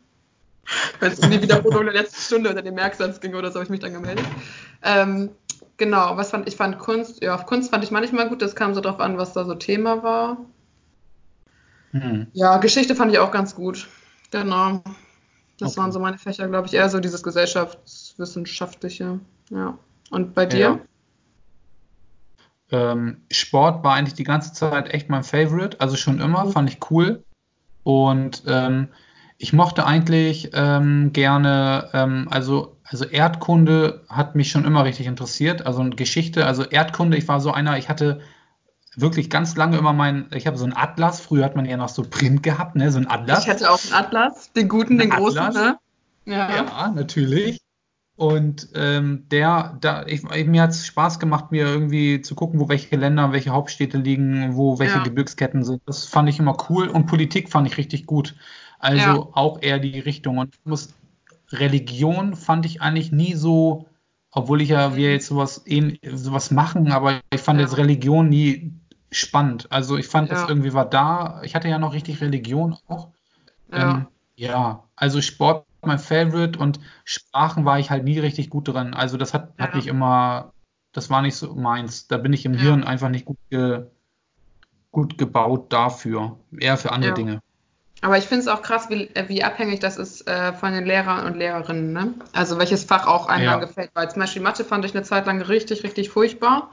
[1.00, 3.70] Wenn es die Wiederholung der letzten Stunde unter dem Merksatz ging oder so, habe ich
[3.70, 4.26] mich dann gemeldet.
[4.84, 5.30] Ähm,
[5.78, 8.74] genau, was fand ich fand Kunst, ja, auf Kunst fand ich manchmal gut, das kam
[8.74, 10.38] so drauf an, was da so Thema war.
[11.92, 12.28] Hm.
[12.34, 13.88] Ja, Geschichte fand ich auch ganz gut.
[14.32, 14.84] Genau.
[15.58, 15.82] Das okay.
[15.82, 19.20] waren so meine Fächer, glaube ich, eher so dieses gesellschaftswissenschaftliche.
[19.50, 19.78] Ja.
[20.12, 20.60] Und bei dir?
[20.60, 20.80] Ja.
[22.72, 26.52] Ähm, Sport war eigentlich die ganze Zeit echt mein Favorite, also schon immer, mhm.
[26.52, 27.24] fand ich cool.
[27.84, 28.90] Und ähm,
[29.42, 35.66] ich mochte eigentlich ähm, gerne, ähm, also, also Erdkunde hat mich schon immer richtig interessiert,
[35.66, 38.20] also Geschichte, also Erdkunde, ich war so einer, ich hatte
[38.98, 41.88] wirklich ganz lange immer mein, ich habe so einen Atlas, früher hat man ja noch
[41.88, 43.44] so Print gehabt, ne, so ein Atlas.
[43.44, 45.36] Ich hatte auch einen Atlas, den guten, den Atlas.
[45.36, 45.80] großen, ne?
[46.26, 46.56] Ja.
[46.56, 47.62] ja, natürlich.
[48.20, 52.68] Und ähm, der, da, ich, mir hat es Spaß gemacht, mir irgendwie zu gucken, wo
[52.68, 55.04] welche Länder, welche Hauptstädte liegen, wo welche ja.
[55.04, 55.82] Gebirgsketten sind.
[55.86, 58.36] Das fand ich immer cool und Politik fand ich richtig gut.
[58.78, 59.28] Also ja.
[59.32, 60.38] auch eher die Richtung.
[60.38, 60.94] Und ich muss,
[61.54, 63.88] Religion fand ich eigentlich nie so,
[64.32, 65.64] obwohl ich ja wir jetzt sowas,
[66.12, 67.68] sowas machen, aber ich fand ja.
[67.68, 68.74] jetzt Religion nie
[69.12, 69.72] spannend.
[69.72, 71.42] Also ich fand, das irgendwie war da.
[71.44, 73.08] Ich hatte ja noch richtig Religion auch.
[73.72, 78.68] Ja, ähm, ja also Sport mein Favorite und Sprachen war ich halt nie richtig gut
[78.68, 78.94] drin.
[78.94, 79.66] Also das hat, ja.
[79.66, 80.54] hat mich immer,
[80.92, 82.08] das war nicht so meins.
[82.08, 82.62] Da bin ich im ja.
[82.62, 83.84] Hirn einfach nicht gut, ge,
[84.92, 86.38] gut gebaut dafür.
[86.58, 87.16] Eher für andere ja.
[87.16, 87.42] Dinge.
[88.02, 90.86] Aber ich finde es auch krass, wie, äh, wie abhängig das ist äh, von den
[90.86, 91.92] Lehrern und Lehrerinnen.
[91.92, 92.14] Ne?
[92.34, 93.58] Also welches Fach auch einem ja.
[93.58, 93.92] gefällt.
[93.94, 96.72] Weil zum Beispiel Mathe fand ich eine Zeit lang richtig, richtig furchtbar.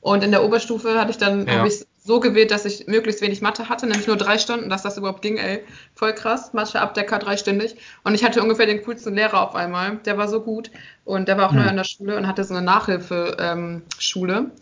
[0.00, 1.58] Und in der Oberstufe hatte ich dann, ja.
[1.58, 4.82] habe ich so gewählt, dass ich möglichst wenig Mathe hatte, nämlich nur drei Stunden, dass
[4.82, 5.62] das überhaupt ging, ey.
[5.94, 6.52] Voll krass.
[6.52, 7.76] Mathe Abdecker dreistündig.
[8.02, 9.98] Und ich hatte ungefähr den coolsten Lehrer auf einmal.
[10.04, 10.70] Der war so gut.
[11.04, 11.58] Und der war auch mhm.
[11.58, 14.36] neu an der Schule und hatte so eine Nachhilfeschule.
[14.36, 14.52] Ähm,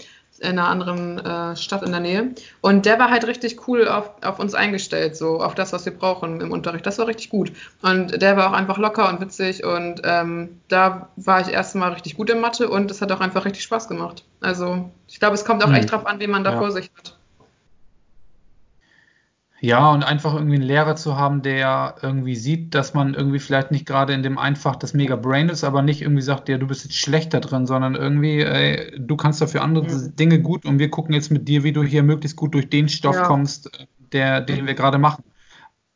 [0.41, 2.35] in einer anderen äh, Stadt in der Nähe.
[2.63, 5.93] Und der war halt richtig cool auf, auf uns eingestellt, so auf das, was wir
[5.93, 6.87] brauchen im Unterricht.
[6.87, 7.53] Das war richtig gut.
[7.83, 12.17] Und der war auch einfach locker und witzig und ähm, da war ich erstmal richtig
[12.17, 14.25] gut in Mathe und es hat auch einfach richtig Spaß gemacht.
[14.41, 15.75] Also ich glaube, es kommt auch mhm.
[15.75, 16.59] echt drauf an, wie man da ja.
[16.59, 17.19] vor sich hat.
[19.63, 23.71] Ja, und einfach irgendwie einen Lehrer zu haben, der irgendwie sieht, dass man irgendwie vielleicht
[23.71, 26.67] nicht gerade in dem einfach das mega Brain ist, aber nicht irgendwie sagt, ja, du
[26.67, 30.17] bist jetzt schlechter drin, sondern irgendwie, ey, du kannst dafür andere mhm.
[30.17, 32.89] Dinge gut und wir gucken jetzt mit dir, wie du hier möglichst gut durch den
[32.89, 33.25] Stoff ja.
[33.25, 33.71] kommst,
[34.13, 35.25] der, den wir gerade machen.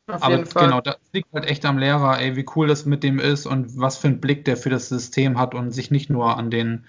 [0.07, 3.17] Auf aber genau, das liegt halt echt am Lehrer, ey, wie cool das mit dem
[3.17, 6.37] ist und was für einen Blick der für das System hat und sich nicht nur
[6.37, 6.85] an den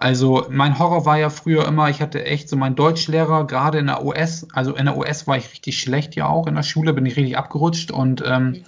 [0.00, 3.86] also mein Horror war ja früher immer, ich hatte echt so meinen Deutschlehrer, gerade in
[3.86, 6.94] der US, also in der US war ich richtig schlecht ja auch in der Schule,
[6.94, 8.64] bin ich richtig abgerutscht und ähm,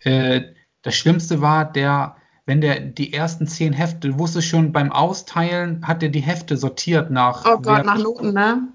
[0.00, 0.42] äh,
[0.82, 6.02] das Schlimmste war, der, wenn der die ersten zehn Hefte, wusste schon beim Austeilen, hat
[6.02, 7.44] er die Hefte sortiert nach.
[7.46, 8.68] Oh Gott, nach Noten, ne?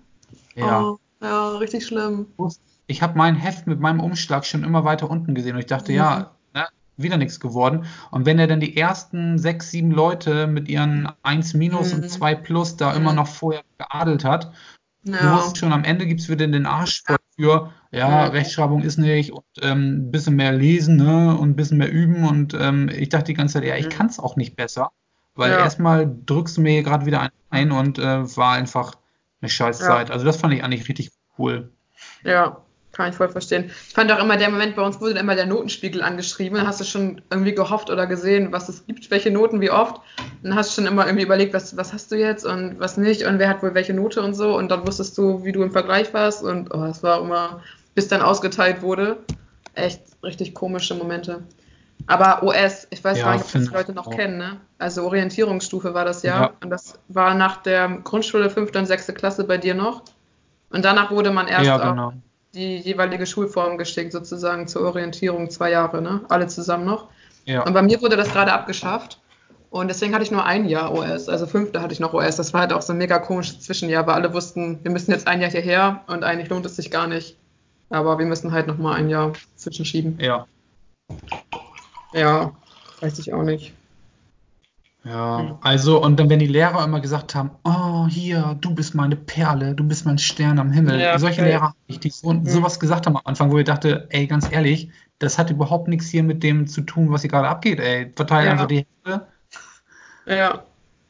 [0.56, 0.82] Ja.
[0.82, 2.26] Oh, ja, richtig schlimm.
[2.88, 5.92] Ich habe mein Heft mit meinem Umschlag schon immer weiter unten gesehen und ich dachte,
[5.92, 5.98] mhm.
[6.00, 6.32] ja,
[7.04, 7.86] wieder nichts geworden.
[8.12, 12.04] Und wenn er dann die ersten sechs, sieben Leute mit ihren 1 minus mhm.
[12.04, 12.98] und 2 plus da mhm.
[12.98, 14.52] immer noch vorher geadelt hat,
[15.04, 15.18] ja.
[15.18, 17.04] du wusstest schon, am Ende gibt es wieder den Arsch
[17.36, 18.32] für, ja, mhm.
[18.32, 22.24] Rechtschreibung ist nicht und ähm, ein bisschen mehr lesen ne, und ein bisschen mehr üben.
[22.24, 23.92] Und ähm, ich dachte die ganze Zeit, ja, ich mhm.
[23.92, 24.92] kann es auch nicht besser.
[25.36, 25.60] Weil ja.
[25.60, 28.96] erstmal drückst du mir hier gerade wieder ein und äh, war einfach
[29.42, 30.10] eine Scheißzeit.
[30.10, 30.14] Ja.
[30.14, 31.72] Also das fand ich eigentlich richtig cool.
[32.24, 32.61] Ja,
[32.92, 33.72] kann ich voll verstehen.
[33.88, 36.58] Ich fand auch immer, der Moment bei uns wurde immer der Notenspiegel angeschrieben.
[36.58, 40.02] Dann hast du schon irgendwie gehofft oder gesehen, was es gibt, welche Noten, wie oft.
[40.44, 43.24] Dann hast du schon immer irgendwie überlegt, was, was hast du jetzt und was nicht
[43.24, 44.58] und wer hat wohl welche Note und so.
[44.58, 46.44] Und dann wusstest du, wie du im Vergleich warst.
[46.44, 47.62] Und oh, es war immer,
[47.96, 49.18] bis dann ausgeteilt wurde,
[49.74, 51.44] echt richtig komische Momente.
[52.08, 54.16] Aber OS, ich weiß ja, gar nicht, ob das die Leute noch auch.
[54.16, 54.58] kennen, ne?
[54.80, 56.42] Also Orientierungsstufe war das ja.
[56.42, 56.54] ja.
[56.62, 60.04] Und das war nach der Grundschule fünfte und sechste Klasse bei dir noch.
[60.72, 62.14] Und danach wurde man erst ja, genau.
[62.54, 66.22] Die jeweilige Schulform geschickt, sozusagen zur Orientierung, zwei Jahre, ne?
[66.30, 67.08] Alle zusammen noch.
[67.46, 67.64] Ja.
[67.64, 69.20] Und bei mir wurde das gerade abgeschafft.
[69.70, 72.36] Und deswegen hatte ich nur ein Jahr OS, also fünfte hatte ich noch OS.
[72.36, 75.28] Das war halt auch so ein mega komisches Zwischenjahr, weil alle wussten, wir müssen jetzt
[75.28, 77.38] ein Jahr hierher und eigentlich lohnt es sich gar nicht.
[77.90, 80.18] Aber wir müssen halt nochmal ein Jahr zwischenschieben.
[80.20, 80.46] Ja.
[82.14, 82.52] Ja,
[83.00, 83.74] weiß ich auch nicht.
[85.04, 89.16] Ja, also und dann, wenn die Lehrer immer gesagt haben, oh, hier, du bist meine
[89.16, 91.00] Perle, du bist mein Stern am Himmel.
[91.00, 91.52] Ja, Solche okay.
[91.52, 92.46] Lehrer, die so, mhm.
[92.46, 96.08] sowas gesagt haben am Anfang, wo ich dachte, ey, ganz ehrlich, das hat überhaupt nichts
[96.08, 98.12] hier mit dem zu tun, was hier gerade abgeht, ey.
[98.16, 98.52] Verteile ja.
[98.52, 99.28] einfach die Hände.
[100.28, 100.64] Ja.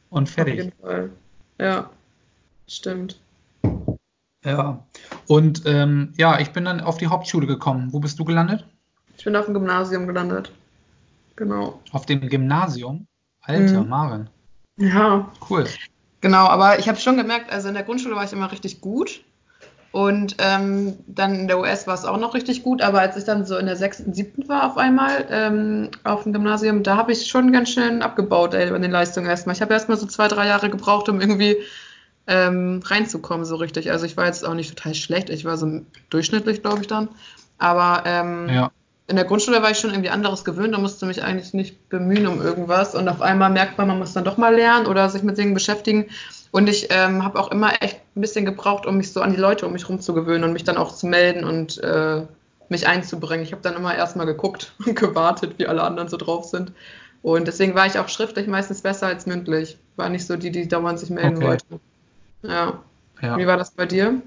[0.08, 0.54] Und fertig.
[0.54, 1.10] Auf jeden Fall.
[1.60, 1.90] Ja,
[2.66, 3.20] stimmt.
[4.42, 4.84] Ja.
[5.26, 7.92] Und ähm, ja, ich bin dann auf die Hauptschule gekommen.
[7.92, 8.66] Wo bist du gelandet?
[9.18, 10.50] Ich bin auf dem Gymnasium gelandet.
[11.36, 11.80] Genau.
[11.92, 13.06] Auf dem Gymnasium?
[13.42, 13.88] Alter, mhm.
[13.88, 14.30] Maren.
[14.76, 15.30] Ja.
[15.48, 15.66] Cool.
[16.20, 19.22] Genau, aber ich habe schon gemerkt, also in der Grundschule war ich immer richtig gut.
[19.90, 23.24] Und ähm, dann in der US war es auch noch richtig gut, aber als ich
[23.24, 27.12] dann so in der sechsten, siebten war auf einmal ähm, auf dem Gymnasium, da habe
[27.12, 29.54] ich schon ganz schön abgebaut ey, in den Leistungen erstmal.
[29.54, 31.58] Ich habe erstmal so zwei, drei Jahre gebraucht, um irgendwie
[32.26, 33.90] ähm, reinzukommen so richtig.
[33.90, 37.10] Also ich war jetzt auch nicht total schlecht, ich war so durchschnittlich, glaube ich dann.
[37.58, 38.70] Aber ähm, ja
[39.08, 42.26] in der Grundschule war ich schon irgendwie anderes gewöhnt, da musste mich eigentlich nicht bemühen
[42.26, 45.22] um irgendwas und auf einmal merkt man, man muss dann doch mal lernen oder sich
[45.22, 46.06] mit Dingen beschäftigen.
[46.50, 49.40] Und ich ähm, habe auch immer echt ein bisschen gebraucht, um mich so an die
[49.40, 52.22] Leute um mich herum zu gewöhnen und mich dann auch zu melden und äh,
[52.68, 53.44] mich einzubringen.
[53.44, 56.72] Ich habe dann immer erstmal geguckt und gewartet, wie alle anderen so drauf sind.
[57.22, 59.78] Und deswegen war ich auch schriftlich meistens besser als mündlich.
[59.96, 61.46] War nicht so die, die dauernd sich melden okay.
[61.46, 61.80] wollte.
[62.42, 62.82] Ja.
[63.20, 63.38] ja.
[63.38, 64.20] Wie war das bei dir?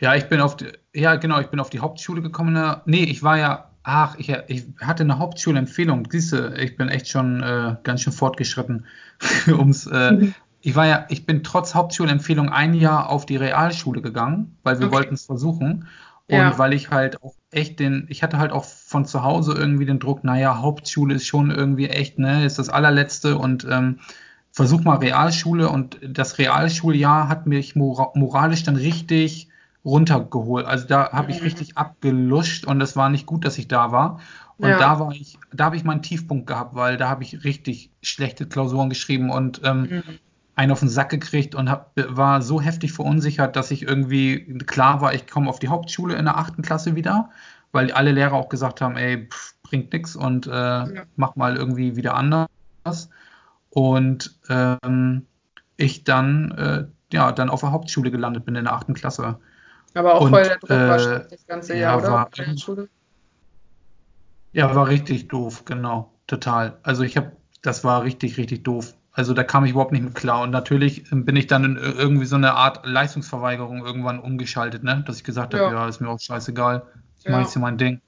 [0.00, 2.76] Ja, ich bin auf die, ja genau, ich bin auf die Hauptschule gekommen.
[2.84, 6.08] Nee, ich war ja, ach, ich, ich hatte eine Hauptschulempfehlung.
[6.10, 8.86] Siehste, ich bin echt schon äh, ganz schön fortgeschritten.
[9.48, 10.34] ums, äh, mhm.
[10.60, 14.86] Ich war ja, ich bin trotz Hauptschulempfehlung ein Jahr auf die Realschule gegangen, weil wir
[14.86, 14.96] okay.
[14.96, 15.88] wollten es versuchen.
[16.30, 16.58] Und ja.
[16.58, 19.98] weil ich halt auch echt den, ich hatte halt auch von zu Hause irgendwie den
[19.98, 24.00] Druck, naja, Hauptschule ist schon irgendwie echt, ne, ist das allerletzte und ähm,
[24.52, 29.47] versuch mal Realschule und das Realschuljahr hat mich moralisch dann richtig
[29.84, 30.66] runtergeholt.
[30.66, 31.44] Also da habe ich mhm.
[31.44, 34.20] richtig abgeluscht und es war nicht gut, dass ich da war.
[34.58, 34.78] Und ja.
[34.78, 38.46] da war ich, da habe ich meinen Tiefpunkt gehabt, weil da habe ich richtig schlechte
[38.46, 40.02] Klausuren geschrieben und ähm, mhm.
[40.56, 45.00] einen auf den Sack gekriegt und hab, war so heftig verunsichert, dass ich irgendwie klar
[45.00, 47.30] war, ich komme auf die Hauptschule in der achten Klasse wieder,
[47.70, 51.02] weil alle Lehrer auch gesagt haben, ey, pff, bringt nichts und äh, ja.
[51.16, 52.48] mach mal irgendwie wieder anders.
[53.70, 55.26] Und ähm,
[55.76, 59.38] ich dann, äh, ja, dann auf der Hauptschule gelandet bin in der achten Klasse.
[59.98, 62.12] Aber auch und, voll der Druck äh, wahrscheinlich das ganze Jahr, ja, oder?
[62.12, 62.86] War,
[64.52, 66.78] ja, war richtig doof, genau, total.
[66.84, 67.32] Also ich habe,
[67.62, 68.94] das war richtig, richtig doof.
[69.10, 70.42] Also da kam ich überhaupt nicht mit klar.
[70.42, 75.02] Und natürlich bin ich dann in irgendwie so eine Art Leistungsverweigerung irgendwann umgeschaltet, ne?
[75.04, 75.72] Dass ich gesagt habe, ja.
[75.72, 76.86] ja, ist mir auch scheißegal.
[77.18, 77.32] Ich ja.
[77.32, 78.00] mache jetzt hier mein Ding.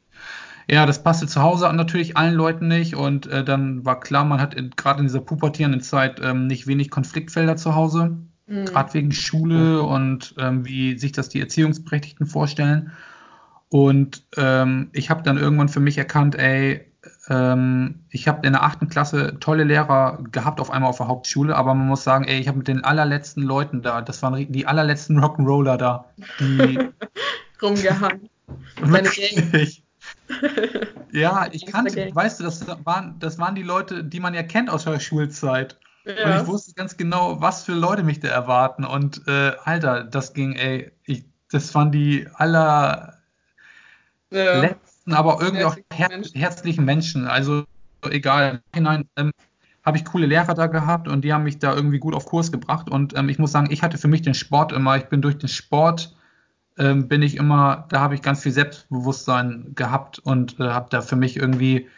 [0.70, 4.40] Ja, das passte zu Hause natürlich allen Leuten nicht und äh, dann war klar, man
[4.40, 8.16] hat gerade in dieser pubertierenden Zeit ähm, nicht wenig Konfliktfelder zu Hause,
[8.50, 8.66] mhm.
[8.66, 12.92] gerade wegen Schule und ähm, wie sich das die Erziehungsberechtigten vorstellen.
[13.68, 16.84] Und ähm, ich habe dann irgendwann für mich erkannt, ey,
[17.28, 21.54] ähm, ich habe in der achten Klasse tolle Lehrer gehabt, auf einmal auf der Hauptschule,
[21.54, 24.66] aber man muss sagen, ey, ich habe mit den allerletzten Leuten da, das waren die
[24.66, 26.06] allerletzten Rock'n'Roller da,
[26.40, 26.78] die
[27.62, 28.28] rumgehangen.
[28.82, 29.84] Wirklich.
[31.12, 34.68] ja, ich kannte, weißt du, das waren, das waren die Leute, die man ja kennt
[34.68, 35.78] aus der Schulzeit.
[36.04, 36.36] Ja.
[36.36, 38.84] Und ich wusste ganz genau, was für Leute mich da erwarten.
[38.84, 43.18] Und äh, Alter, das ging, ey, ich, das waren die aller
[44.30, 44.60] ja.
[44.60, 46.38] letzten, aber irgendwie auch her Menschen.
[46.38, 47.26] herzlichen Menschen.
[47.26, 47.64] Also
[48.08, 49.32] egal, hinein ähm,
[49.84, 52.52] habe ich coole Lehrer da gehabt und die haben mich da irgendwie gut auf Kurs
[52.52, 52.88] gebracht.
[52.88, 55.38] Und ähm, ich muss sagen, ich hatte für mich den Sport immer, ich bin durch
[55.38, 56.14] den Sport
[56.78, 61.02] ähm, bin ich immer, da habe ich ganz viel Selbstbewusstsein gehabt und äh, habe da
[61.02, 61.88] für mich irgendwie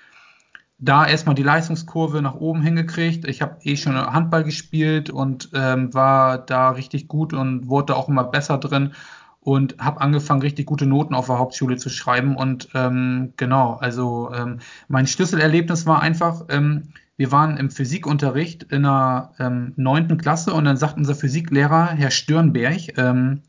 [0.83, 3.27] da erstmal die Leistungskurve nach oben hingekriegt.
[3.29, 8.09] Ich habe eh schon Handball gespielt und ähm, war da richtig gut und wurde auch
[8.09, 8.93] immer besser drin
[9.39, 12.37] und habe angefangen, richtig gute Noten auf der Hauptschule zu schreiben.
[12.37, 18.83] Und ähm, genau, also ähm, mein Schlüsselerlebnis war einfach, ähm, wir waren im Physikunterricht in
[18.83, 23.43] der ähm, neunten Klasse und dann sagt unser Physiklehrer, Herr Stirnberg, ähm,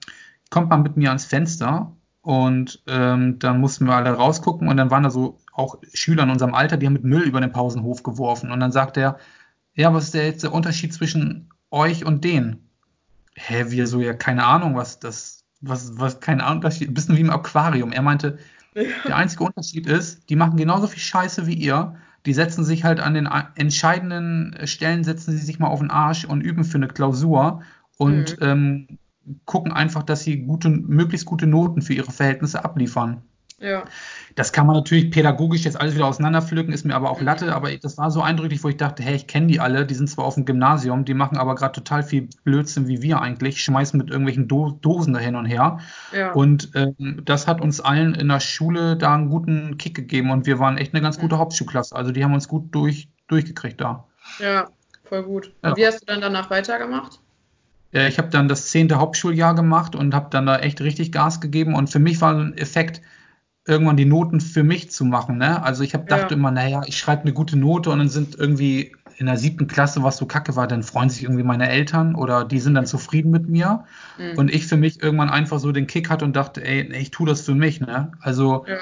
[0.52, 4.90] kommt man mit mir ans Fenster und ähm, dann mussten wir alle rausgucken und dann
[4.90, 8.02] waren da so auch Schüler in unserem Alter, die haben mit Müll über den Pausenhof
[8.02, 9.18] geworfen und dann sagt er,
[9.76, 12.70] ja, was ist der jetzt der Unterschied zwischen euch und denen?
[13.36, 17.18] Hä, wir so, ja, keine Ahnung, was das, was, was, keine Ahnung, das ein bisschen
[17.18, 17.92] wie im Aquarium.
[17.92, 18.38] Er meinte,
[18.74, 18.84] ja.
[19.06, 21.96] der einzige Unterschied ist, die machen genauso viel Scheiße wie ihr.
[22.26, 26.24] Die setzen sich halt an den entscheidenden Stellen, setzen sie sich mal auf den Arsch
[26.24, 27.64] und üben für eine Klausur.
[27.98, 28.48] Und mhm.
[28.48, 28.88] ähm,
[29.46, 33.24] gucken einfach, dass sie gute, möglichst gute Noten für ihre Verhältnisse abliefern.
[33.64, 33.86] Ja.
[34.36, 37.26] Das kann man natürlich pädagogisch jetzt alles wieder auseinanderpflücken, ist mir aber auch mhm.
[37.26, 39.94] Latte, aber das war so eindrücklich, wo ich dachte, hey, ich kenne die alle, die
[39.94, 43.64] sind zwar auf dem Gymnasium, die machen aber gerade total viel Blödsinn wie wir eigentlich,
[43.64, 45.80] schmeißen mit irgendwelchen Do Dosen da hin und her.
[46.12, 46.34] Ja.
[46.34, 50.46] Und ähm, das hat uns allen in der Schule da einen guten Kick gegeben und
[50.46, 51.38] wir waren echt eine ganz gute.
[51.38, 51.96] Hauptschulklasse.
[51.96, 54.06] Also die haben uns gut durch, durchgekriegt da.
[54.40, 54.68] Ja,
[55.04, 55.54] voll gut.
[55.62, 55.78] Und ja.
[55.78, 57.23] wie hast du dann danach weitergemacht?
[57.94, 61.42] Äh, ich habe dann das zehnte Hauptschuljahr gemacht und habe dann da echt richtig Gas
[61.42, 61.76] gegeben.
[61.76, 63.02] Und für mich war ein Effekt,
[63.66, 65.38] irgendwann die Noten für mich zu machen.
[65.38, 65.64] Ne?
[65.64, 66.18] Also ich habe ja.
[66.18, 69.68] dachte immer, naja, ich schreibe eine gute Note und dann sind irgendwie in der siebten
[69.68, 72.86] Klasse, was so kacke war, dann freuen sich irgendwie meine Eltern oder die sind dann
[72.86, 73.86] zufrieden mit mir.
[74.18, 74.38] Mhm.
[74.38, 77.28] Und ich für mich irgendwann einfach so den Kick hatte und dachte, ey, ich tue
[77.28, 77.80] das für mich.
[77.80, 78.12] Ne?
[78.20, 78.80] Also ja.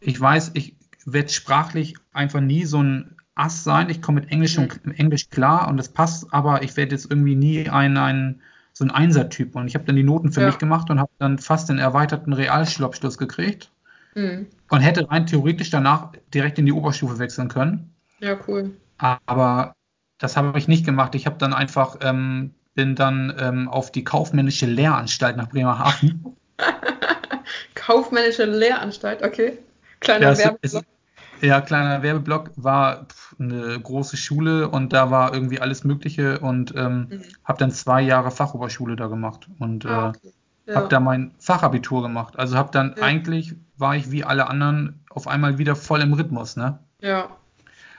[0.00, 3.88] ich weiß, ich werde sprachlich einfach nie so ein Ass sein.
[3.90, 4.68] Ich komme mit Englisch, mhm.
[4.84, 8.40] und, Englisch klar und das passt, aber ich werde jetzt irgendwie nie ein, ein
[8.72, 9.56] so ein Einser-Typ.
[9.56, 10.48] Und ich habe dann die Noten für ja.
[10.48, 13.70] mich gemacht und habe dann fast den erweiterten Realschulabschluss gekriegt.
[14.14, 14.48] Mhm.
[14.70, 17.94] Und hätte rein theoretisch danach direkt in die Oberstufe wechseln können.
[18.20, 18.72] Ja, cool.
[18.98, 19.74] Aber
[20.18, 21.14] das habe ich nicht gemacht.
[21.14, 26.36] Ich habe dann einfach, ähm, bin dann ähm, auf die kaufmännische Lehranstalt nach Bremerhaven.
[27.74, 29.58] kaufmännische Lehranstalt, okay.
[30.00, 30.84] Kleiner ja, Werbeblock.
[31.40, 33.06] Ja, kleiner Werbeblock war
[33.38, 37.22] eine große Schule und da war irgendwie alles Mögliche und ähm, mhm.
[37.44, 40.32] habe dann zwei Jahre Fachoberschule da gemacht und ah, äh, okay.
[40.66, 40.74] ja.
[40.76, 42.38] habe da mein Fachabitur gemacht.
[42.38, 43.02] Also habe dann ja.
[43.02, 46.78] eigentlich war ich wie alle anderen auf einmal wieder voll im Rhythmus, ne?
[47.00, 47.28] Ja.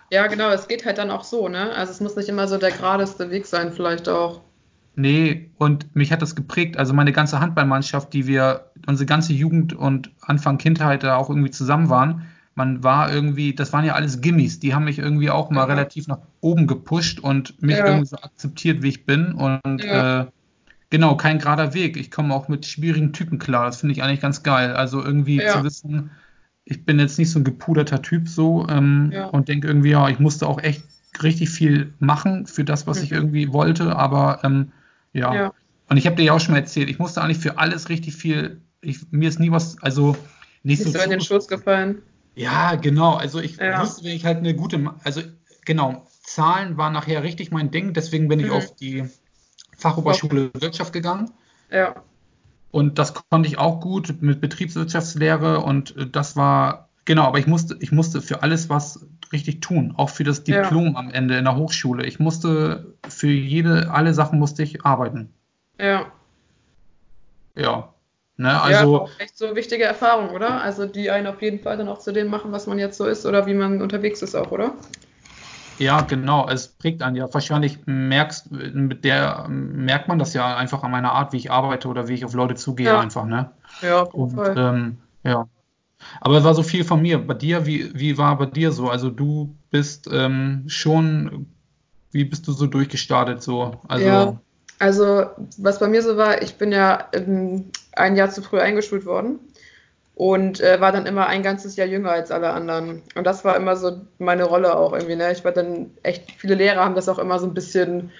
[0.09, 1.73] Ja, genau, es geht halt dann auch so, ne?
[1.73, 4.41] Also es muss nicht immer so der geradeste Weg sein, vielleicht auch.
[4.95, 6.77] Nee, und mich hat das geprägt.
[6.77, 11.51] Also meine ganze Handballmannschaft, die wir, unsere ganze Jugend und Anfang Kindheit da auch irgendwie
[11.51, 12.25] zusammen waren,
[12.57, 15.65] man war irgendwie, das waren ja alles Gimmis, die haben mich irgendwie auch mal ja.
[15.65, 17.85] relativ nach oben gepusht und mich ja.
[17.85, 19.33] irgendwie so akzeptiert, wie ich bin.
[19.33, 20.21] Und ja.
[20.21, 20.25] äh,
[20.89, 21.97] genau, kein gerader Weg.
[21.97, 23.67] Ich komme auch mit schwierigen Typen klar.
[23.67, 24.73] Das finde ich eigentlich ganz geil.
[24.73, 26.09] Also irgendwie zu wissen,
[26.65, 30.17] ich bin jetzt nicht so ein gepuderter Typ so ähm, und denke irgendwie, ja, ich
[30.17, 30.83] musste auch echt
[31.21, 33.03] richtig viel machen für das, was mhm.
[33.03, 34.71] ich irgendwie wollte, aber ähm,
[35.13, 35.53] ja.
[35.89, 38.15] Und ich habe dir ja auch schon mal erzählt, ich musste eigentlich für alles richtig
[38.15, 40.17] viel, ich, mir ist nie was, also
[40.63, 42.01] nicht nicht so, so in den Schoß gefallen
[42.37, 43.15] Ja, genau.
[43.15, 43.81] Also ich ja.
[43.81, 45.21] wusste, wenn ich halt eine gute, also
[45.65, 48.51] genau, Zahlen waren nachher richtig mein Ding, deswegen bin ich mhm.
[48.53, 49.05] auf die
[49.75, 51.31] Fachoberschule Wirtschaft gegangen.
[51.71, 51.95] Ja.
[52.69, 57.75] Und das konnte ich auch gut mit Betriebswirtschaftslehre und das war, genau, aber ich musste,
[57.79, 60.95] ich musste für alles was richtig tun, auch für das Diplom ja.
[60.95, 62.05] am Ende in der Hochschule.
[62.05, 65.33] Ich musste für jede, alle Sachen musste ich arbeiten.
[65.79, 66.11] Ja.
[67.55, 67.93] Ja.
[68.39, 70.61] Ne, also, ja, echt so wichtige Erfahrung, oder?
[70.61, 73.05] Also die einen auf jeden Fall dann auch zu dem machen, was man jetzt so
[73.05, 74.73] ist oder wie man unterwegs ist auch, oder?
[75.79, 76.47] Ja, genau.
[76.47, 77.31] Es prägt einen ja.
[77.33, 81.87] Wahrscheinlich merkst, mit der merkt man das ja einfach an meiner Art, wie ich arbeite
[81.87, 82.99] oder wie ich auf Leute zugehe, ja.
[82.99, 83.51] einfach, ne?
[83.81, 85.47] Ja, Und, ähm, ja.
[86.21, 87.17] Aber es war so viel von mir.
[87.19, 88.89] Bei dir, wie, wie war bei dir so?
[88.89, 91.47] Also du bist ähm, schon,
[92.11, 93.81] wie bist du so durchgestartet so?
[93.87, 94.41] Also, ja,
[94.79, 95.25] also
[95.57, 99.39] was bei mir so war, ich bin ja ähm, ein Jahr zu früh eingeschult worden
[100.15, 103.03] und äh, war dann immer ein ganzes Jahr jünger als alle anderen.
[103.15, 105.15] Und das war immer so meine Rolle auch irgendwie.
[105.15, 105.31] Ne?
[105.31, 108.11] Ich war dann echt, viele Lehrer haben das auch immer so ein bisschen,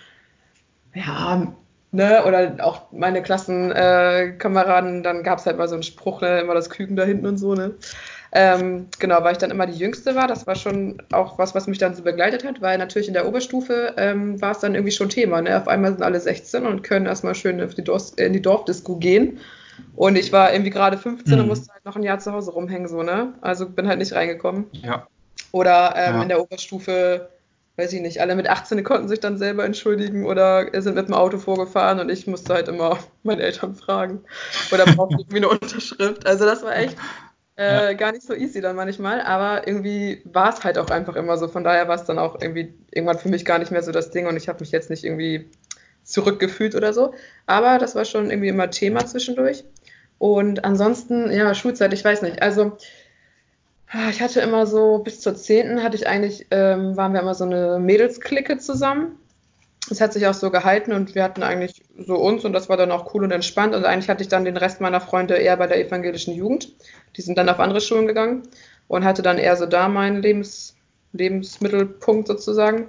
[0.94, 1.54] ja,
[1.92, 6.40] ne, oder auch meine Klassenkameraden, äh, dann gab es halt mal so einen Spruch, ne,
[6.40, 7.74] immer das Küken da hinten und so, ne.
[8.34, 11.68] Ähm, genau, weil ich dann immer die Jüngste war, das war schon auch was, was
[11.68, 14.92] mich dann so begleitet hat, weil natürlich in der Oberstufe ähm, war es dann irgendwie
[14.92, 15.42] schon Thema.
[15.42, 15.58] Ne?
[15.58, 18.98] Auf einmal sind alle 16 und können erstmal schön auf die Dorf, in die Dorfdisco
[18.98, 19.40] gehen.
[19.96, 21.42] Und ich war irgendwie gerade 15 mhm.
[21.42, 23.34] und musste halt noch ein Jahr zu Hause rumhängen, so, ne?
[23.42, 24.66] Also bin halt nicht reingekommen.
[24.72, 25.08] Ja.
[25.52, 26.22] Oder ähm, ja.
[26.24, 27.30] in der Oberstufe,
[27.78, 31.14] weiß ich nicht, alle mit 18 konnten sich dann selber entschuldigen oder sind mit dem
[31.14, 34.22] Auto vorgefahren und ich musste halt immer meine Eltern fragen.
[34.72, 36.26] Oder brauchte irgendwie eine Unterschrift.
[36.26, 36.98] Also das war echt
[37.58, 37.94] äh, ja.
[37.94, 41.48] gar nicht so easy dann manchmal, aber irgendwie war es halt auch einfach immer so.
[41.48, 44.12] Von daher war es dann auch irgendwie irgendwann für mich gar nicht mehr so das
[44.12, 45.50] Ding und ich habe mich jetzt nicht irgendwie
[46.08, 47.14] zurückgefühlt oder so.
[47.46, 49.64] Aber das war schon irgendwie immer Thema zwischendurch.
[50.18, 52.42] Und ansonsten, ja, Schulzeit, ich weiß nicht.
[52.42, 52.78] Also,
[53.90, 55.84] ah, ich hatte immer so, bis zur 10.
[55.84, 59.20] hatte ich eigentlich, ähm, waren wir immer so eine Mädelsklicke zusammen.
[59.90, 62.76] Das hat sich auch so gehalten und wir hatten eigentlich so uns und das war
[62.76, 63.76] dann auch cool und entspannt.
[63.76, 66.74] Und eigentlich hatte ich dann den Rest meiner Freunde eher bei der evangelischen Jugend.
[67.16, 68.44] Die sind dann auf andere Schulen gegangen
[68.88, 70.76] und hatte dann eher so da meinen Lebens,
[71.14, 72.88] Lebensmittelpunkt sozusagen.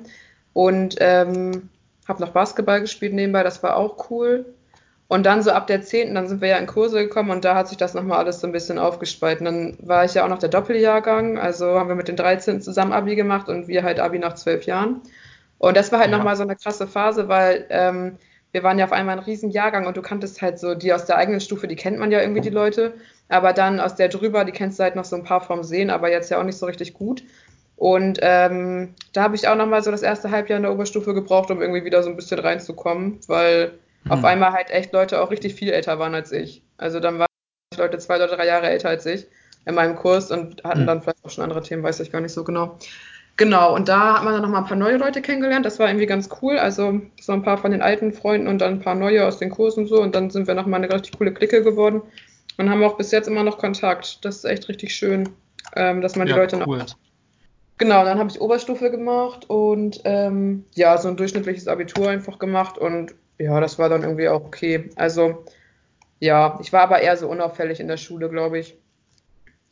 [0.54, 1.68] Und ähm,
[2.09, 4.47] habe noch Basketball gespielt nebenbei, das war auch cool.
[5.09, 7.55] Und dann so ab der 10., dann sind wir ja in Kurse gekommen und da
[7.55, 9.47] hat sich das nochmal alles so ein bisschen aufgespalten.
[9.47, 12.61] Dann war ich ja auch noch der Doppeljahrgang, also haben wir mit den 13.
[12.61, 15.01] zusammen Abi gemacht und wir halt Abi nach zwölf Jahren.
[15.57, 16.16] Und das war halt ja.
[16.16, 18.18] nochmal so eine krasse Phase, weil ähm,
[18.53, 21.16] wir waren ja auf einmal ein Riesenjahrgang und du kanntest halt so, die aus der
[21.16, 22.94] eigenen Stufe, die kennt man ja irgendwie die Leute,
[23.29, 25.90] aber dann aus der drüber, die kennst du halt noch so ein paar vom Sehen,
[25.90, 27.23] aber jetzt ja auch nicht so richtig gut.
[27.79, 31.49] Und ähm, da habe ich auch nochmal so das erste Halbjahr in der Oberstufe gebraucht,
[31.53, 34.11] um irgendwie wieder so ein bisschen reinzukommen, weil hm.
[34.11, 36.64] auf einmal halt echt Leute auch richtig viel älter waren als ich.
[36.77, 37.29] Also dann waren
[37.77, 39.29] Leute zwei oder drei Jahre älter als ich
[39.64, 40.87] in meinem Kurs und hatten hm.
[40.88, 42.79] dann vielleicht auch schon andere Themen, weiß ich gar nicht so genau.
[43.37, 45.64] Genau, und da hat man dann nochmal ein paar neue Leute kennengelernt.
[45.64, 46.59] Das war irgendwie ganz cool.
[46.59, 49.51] Also so ein paar von den alten Freunden und dann ein paar neue aus den
[49.51, 50.03] Kursen so.
[50.03, 52.03] Und dann sind wir nochmal eine richtig coole Clique geworden
[52.57, 54.25] und haben auch bis jetzt immer noch Kontakt.
[54.25, 55.29] Das ist echt richtig schön,
[55.77, 56.79] ähm, dass man die Leute cool.
[56.79, 56.97] noch
[57.79, 62.77] Genau, dann habe ich Oberstufe gemacht und ähm, ja, so ein durchschnittliches Abitur einfach gemacht
[62.77, 64.91] und ja, das war dann irgendwie auch okay.
[64.97, 65.45] Also
[66.19, 68.77] ja, ich war aber eher so unauffällig in der Schule, glaube ich.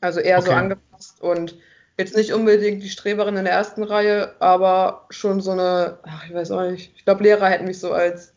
[0.01, 0.47] Also eher okay.
[0.47, 1.57] so angepasst und
[1.99, 6.35] jetzt nicht unbedingt die Streberin in der ersten Reihe, aber schon so eine, ach, ich
[6.35, 8.35] weiß auch nicht, ich glaube, Lehrer hätten mich so als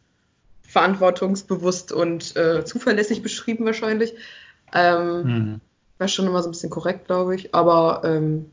[0.63, 4.15] verantwortungsbewusst und äh, zuverlässig beschrieben wahrscheinlich.
[4.73, 5.61] Ähm, mhm.
[5.99, 8.49] War schon immer so ein bisschen korrekt, glaube ich, aber ähm,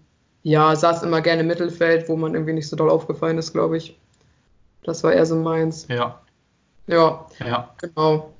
[0.46, 3.78] ja, saß immer gerne im Mittelfeld, wo man irgendwie nicht so doll aufgefallen ist, glaube
[3.78, 3.98] ich.
[4.84, 5.88] Das war eher so meins.
[5.88, 6.20] Ja.
[6.86, 7.26] Ja.
[7.44, 7.74] Ja.
[7.78, 8.32] Genau.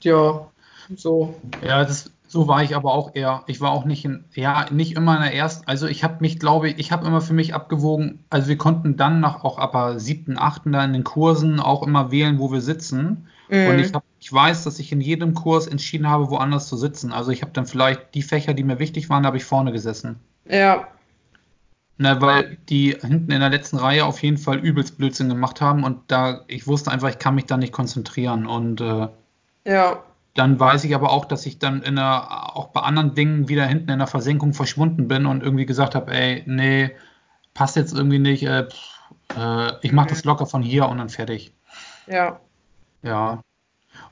[0.00, 0.48] Ja,
[0.96, 1.32] so.
[1.64, 3.44] Ja, das, so war ich aber auch eher.
[3.46, 5.68] Ich war auch nicht in, ja, nicht immer in der ersten.
[5.68, 8.24] Also ich habe mich, glaube ich, ich habe immer für mich abgewogen.
[8.28, 12.10] Also wir konnten dann nach auch aber siebten, achten da in den Kursen auch immer
[12.10, 13.28] wählen, wo wir sitzen.
[13.48, 13.68] Mhm.
[13.68, 17.12] Und ich habe ich weiß, dass ich in jedem Kurs entschieden habe, woanders zu sitzen.
[17.12, 20.18] Also ich habe dann vielleicht die Fächer, die mir wichtig waren, habe ich vorne gesessen.
[20.48, 20.88] Ja,
[21.98, 25.84] na, weil die hinten in der letzten Reihe auf jeden Fall übelst Blödsinn gemacht haben
[25.84, 29.08] und da, ich wusste einfach, ich kann mich da nicht konzentrieren und äh,
[29.64, 30.02] ja.
[30.34, 33.64] dann weiß ich aber auch, dass ich dann in der, auch bei anderen Dingen wieder
[33.64, 36.90] hinten in der Versenkung verschwunden bin und irgendwie gesagt habe, ey, nee,
[37.54, 38.68] passt jetzt irgendwie nicht, äh,
[39.36, 41.52] äh, ich mache das locker von hier und dann fertig.
[42.06, 42.40] Ja.
[43.02, 43.40] Ja.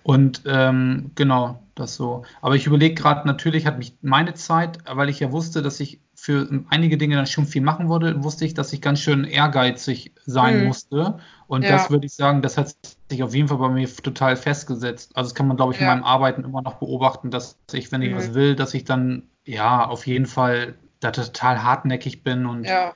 [0.03, 2.25] Und ähm, genau, das so.
[2.41, 6.01] Aber ich überlege gerade, natürlich hat mich meine Zeit, weil ich ja wusste, dass ich
[6.25, 10.11] für einige Dinge dann schon viel machen wollte, wusste ich, dass ich ganz schön ehrgeizig
[10.25, 10.67] sein mhm.
[10.69, 11.19] musste.
[11.49, 11.73] Und ja.
[11.73, 12.75] das würde ich sagen, das hat
[13.11, 15.15] sich auf jeden Fall bei mir total festgesetzt.
[15.15, 15.93] Also das kann man, glaube ich, ja.
[15.93, 18.17] in meinem Arbeiten immer noch beobachten, dass ich, wenn ich mhm.
[18.17, 22.95] was will, dass ich dann ja auf jeden Fall da total hartnäckig bin und ja.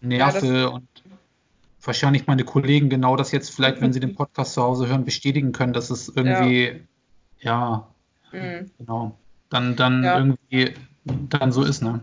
[0.00, 0.86] nerve und
[1.82, 5.50] wahrscheinlich meine Kollegen genau das jetzt vielleicht, wenn sie den Podcast zu Hause hören, bestätigen
[5.50, 6.84] können, dass es irgendwie,
[7.40, 7.88] ja,
[8.32, 8.70] ja mhm.
[8.78, 9.18] genau,
[9.50, 10.74] dann, dann irgendwie
[11.04, 12.02] dann so ist, ne?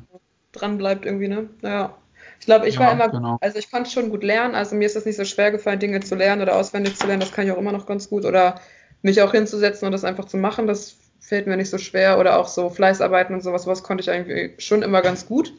[0.55, 1.49] Dran bleibt irgendwie, ne?
[1.61, 1.95] Ja.
[2.39, 3.37] Ich glaube, ich ja, war immer, genau.
[3.41, 6.01] also ich konnte schon gut lernen, also mir ist es nicht so schwer gefallen, Dinge
[6.01, 8.59] zu lernen oder auswendig zu lernen, das kann ich auch immer noch ganz gut oder
[9.01, 12.39] mich auch hinzusetzen und das einfach zu machen, das fällt mir nicht so schwer oder
[12.39, 15.53] auch so Fleißarbeiten und sowas, sowas konnte ich eigentlich schon immer ganz gut.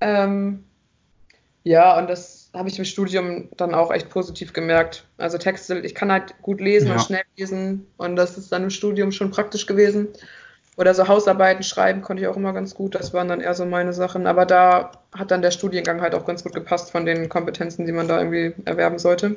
[0.00, 0.64] Ähm,
[1.64, 5.04] ja, und das habe ich im Studium dann auch echt positiv gemerkt.
[5.16, 6.94] Also Texte, ich kann halt gut lesen ja.
[6.94, 10.08] und schnell lesen und das ist dann im Studium schon praktisch gewesen.
[10.78, 12.94] Oder so Hausarbeiten schreiben konnte ich auch immer ganz gut.
[12.94, 14.28] Das waren dann eher so meine Sachen.
[14.28, 17.90] Aber da hat dann der Studiengang halt auch ganz gut gepasst von den Kompetenzen, die
[17.90, 19.34] man da irgendwie erwerben sollte.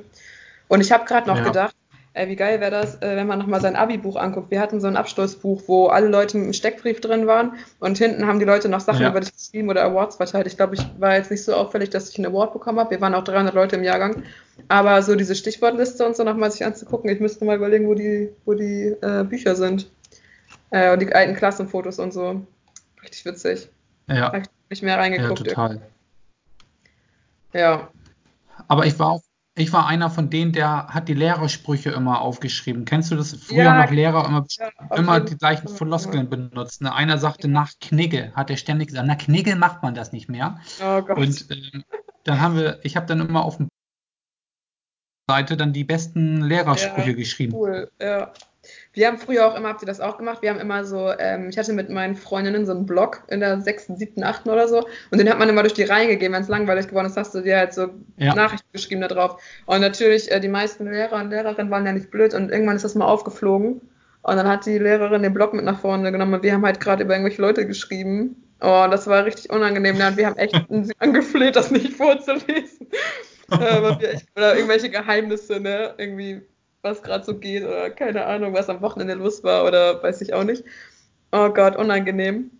[0.68, 1.44] Und ich habe gerade noch ja.
[1.46, 1.76] gedacht,
[2.14, 4.52] ey, wie geil wäre das, äh, wenn man nochmal sein Abi-Buch anguckt.
[4.52, 8.28] Wir hatten so ein Abschlussbuch, wo alle Leute mit einem Steckbrief drin waren und hinten
[8.28, 9.10] haben die Leute noch Sachen ja.
[9.10, 10.46] über dich geschrieben oder Awards verteilt.
[10.46, 12.92] Ich glaube, ich war jetzt nicht so auffällig, dass ich einen Award bekommen habe.
[12.92, 14.22] Wir waren auch 300 Leute im Jahrgang.
[14.68, 18.30] Aber so diese Stichwortliste und so nochmal sich anzugucken, ich müsste mal überlegen, wo die,
[18.46, 19.90] wo die äh, Bücher sind.
[20.72, 22.46] Äh, und die alten Klassenfotos und so.
[23.04, 23.70] Richtig witzig.
[24.08, 24.28] Ja.
[24.28, 25.40] Habe ich nicht mehr reingeguckt.
[25.40, 25.82] Ja, total.
[27.54, 27.90] Ja.
[28.68, 29.22] Aber ich war auch,
[29.56, 32.86] ich war einer von denen, der hat die Lehrersprüche immer aufgeschrieben.
[32.86, 33.34] Kennst du das?
[33.34, 36.82] Früher ja, noch Lehrer immer, ja, immer die gleichen Floskeln benutzt.
[36.82, 36.94] Ne?
[36.94, 40.60] Einer sagte nach Knigge, hat er ständig gesagt, nach Knigge macht man das nicht mehr.
[40.82, 41.18] Oh Gott.
[41.18, 41.84] Und ähm,
[42.24, 43.68] dann haben wir, ich habe dann immer auf dem
[45.30, 47.54] Seite dann die besten Lehrersprüche ja, geschrieben.
[47.54, 48.32] Cool, ja.
[48.94, 50.42] Wir haben früher auch immer, habt ihr das auch gemacht?
[50.42, 53.62] Wir haben immer so, ähm, ich hatte mit meinen Freundinnen so einen Blog in der
[53.62, 56.44] sechsten, siebten, achten oder so und den hat man immer durch die Reihen gegeben, wenn
[56.44, 58.36] es langweilig geworden ist, hast du dir halt so ja.
[58.36, 59.42] Nachrichten geschrieben da drauf.
[59.66, 62.86] Und natürlich, äh, die meisten Lehrer und Lehrerinnen waren ja nicht blöd und irgendwann ist
[62.86, 63.82] das mal aufgeflogen
[64.24, 66.80] und dann hat die Lehrerin den Blog mit nach vorne genommen und wir haben halt
[66.80, 68.36] gerade über irgendwelche Leute geschrieben.
[68.62, 69.96] Oh, das war richtig unangenehm.
[69.96, 70.56] Ja, wir haben echt
[71.00, 72.88] angefleht, das nicht vorzulesen.
[73.52, 75.96] äh, oder irgendwelche Geheimnisse, ne?
[75.98, 76.42] Irgendwie
[76.82, 80.34] was gerade so geht oder keine Ahnung, was am Wochenende los war oder weiß ich
[80.34, 80.64] auch nicht.
[81.32, 82.52] Oh Gott, unangenehm.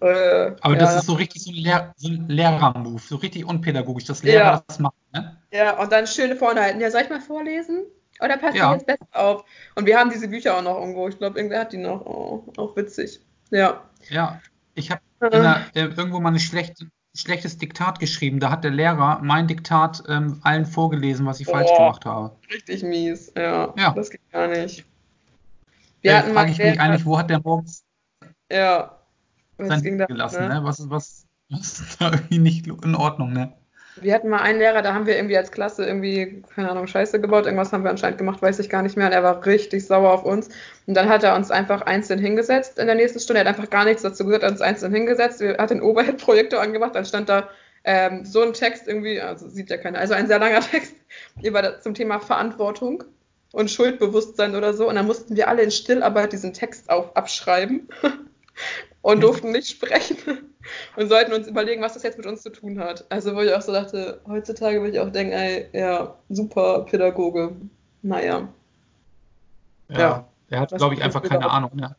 [0.00, 0.80] Äh, Aber ja.
[0.80, 4.44] das ist so richtig so ein, Lehr so ein Lehrer-Move, so richtig unpädagogisch, dass Lehrer
[4.44, 4.64] ja.
[4.66, 4.96] das machen.
[5.12, 5.36] Ne?
[5.52, 6.80] Ja, und dann schöne vorne halten.
[6.80, 7.84] Ja, soll ich mal vorlesen?
[8.20, 8.72] Oder passt ja.
[8.72, 9.44] jetzt besser auf?
[9.74, 11.08] Und wir haben diese Bücher auch noch irgendwo.
[11.08, 12.06] Ich glaube, irgendwer hat die noch.
[12.06, 13.20] Oh, auch witzig.
[13.50, 13.82] Ja.
[14.08, 14.40] Ja,
[14.74, 18.40] ich habe äh, irgendwo mal eine schlechte, schlechtes Diktat geschrieben.
[18.40, 22.34] Da hat der Lehrer mein Diktat ähm, allen vorgelesen, was ich oh, falsch gemacht habe.
[22.52, 23.72] Richtig mies, ja.
[23.76, 23.92] ja.
[23.92, 24.84] Das geht gar nicht.
[26.02, 27.84] Wir äh, hatten frage ich mich eigentlich, wo hat der morgens
[28.50, 28.98] ja.
[29.58, 30.60] sein gelassen, ne?
[30.60, 30.64] ne?
[30.64, 33.52] Was, was, was ist da irgendwie nicht in Ordnung, ne?
[33.96, 37.20] Wir hatten mal einen Lehrer, da haben wir irgendwie als Klasse irgendwie, keine Ahnung, Scheiße
[37.20, 37.46] gebaut.
[37.46, 39.06] Irgendwas haben wir anscheinend gemacht, weiß ich gar nicht mehr.
[39.06, 40.48] Und er war richtig sauer auf uns.
[40.86, 43.40] Und dann hat er uns einfach einzeln hingesetzt in der nächsten Stunde.
[43.40, 45.40] Er hat einfach gar nichts dazu gesagt, hat uns einzeln hingesetzt.
[45.40, 47.48] Er hat den Overhead-Projektor angemacht, dann stand da
[47.84, 50.94] ähm, so ein Text irgendwie, also sieht ja keiner, also ein sehr langer Text
[51.42, 53.04] über zum Thema Verantwortung
[53.52, 54.88] und Schuldbewusstsein oder so.
[54.88, 57.88] Und dann mussten wir alle in Stillarbeit diesen Text auf, abschreiben
[59.04, 60.16] und durften nicht sprechen
[60.96, 63.04] und sollten uns überlegen, was das jetzt mit uns zu tun hat.
[63.10, 67.54] Also wo ich auch so dachte, heutzutage würde ich auch denken, ey, ja, super Pädagoge.
[68.00, 68.48] Naja.
[69.90, 70.28] Ja, ja.
[70.50, 71.72] der hat, glaube ich, einfach keine Ahnung.
[71.74, 71.94] Ne?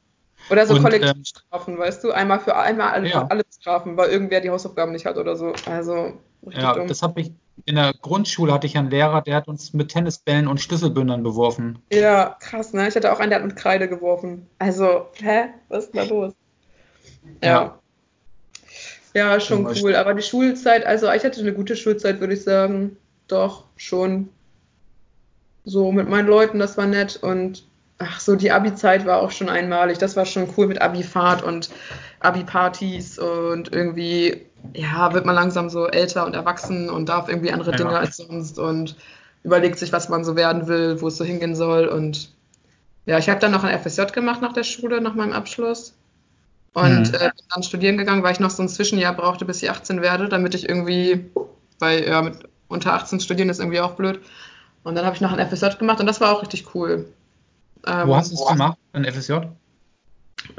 [0.49, 2.11] Oder so Kollektivstrafen, ähm, weißt du?
[2.11, 3.27] Einmal für einmal alle, ja.
[3.29, 5.53] alle strafen, weil irgendwer die Hausaufgaben nicht hat oder so.
[5.67, 6.13] Also,
[6.49, 6.87] ja, dumm.
[6.87, 7.31] das habe ich
[7.65, 11.79] in der Grundschule hatte ich einen Lehrer, der hat uns mit Tennisbällen und Schlüsselbündern beworfen.
[11.91, 12.87] Ja, krass, ne?
[12.87, 14.47] Ich hatte auch einen, der hat mit Kreide geworfen.
[14.57, 15.49] Also, hä?
[15.69, 16.33] Was ist da los?
[17.43, 17.79] Ja.
[19.13, 19.39] ja.
[19.39, 19.95] Schon cool.
[19.95, 22.97] Aber die Schulzeit, also ich hatte eine gute Schulzeit, würde ich sagen.
[23.27, 24.29] Doch, schon.
[25.63, 27.17] So mit meinen Leuten, das war nett.
[27.21, 27.63] Und
[27.97, 29.97] ach so, die Abi-Zeit war auch schon einmalig.
[29.97, 31.69] Das war schon cool mit Abi-Fahrt und
[32.19, 37.71] Abi-Partys und irgendwie, ja, wird man langsam so älter und erwachsen und darf irgendwie andere
[37.71, 37.77] ja.
[37.77, 38.95] Dinge als sonst und
[39.43, 41.87] überlegt sich, was man so werden will, wo es so hingehen soll.
[41.87, 42.31] Und
[43.05, 45.93] ja, ich habe dann noch ein FSJ gemacht nach der Schule, nach meinem Abschluss.
[46.75, 47.15] Und mhm.
[47.15, 50.01] äh, bin dann studieren gegangen, weil ich noch so ein Zwischenjahr brauchte, bis ich 18
[50.01, 51.25] werde, damit ich irgendwie,
[51.79, 54.19] weil ja, mit unter 18 studieren ist irgendwie auch blöd.
[54.83, 57.07] Und dann habe ich noch ein FSJ gemacht und das war auch richtig cool.
[57.87, 59.37] Ähm, Wo hast du es gemacht, ein FSJ?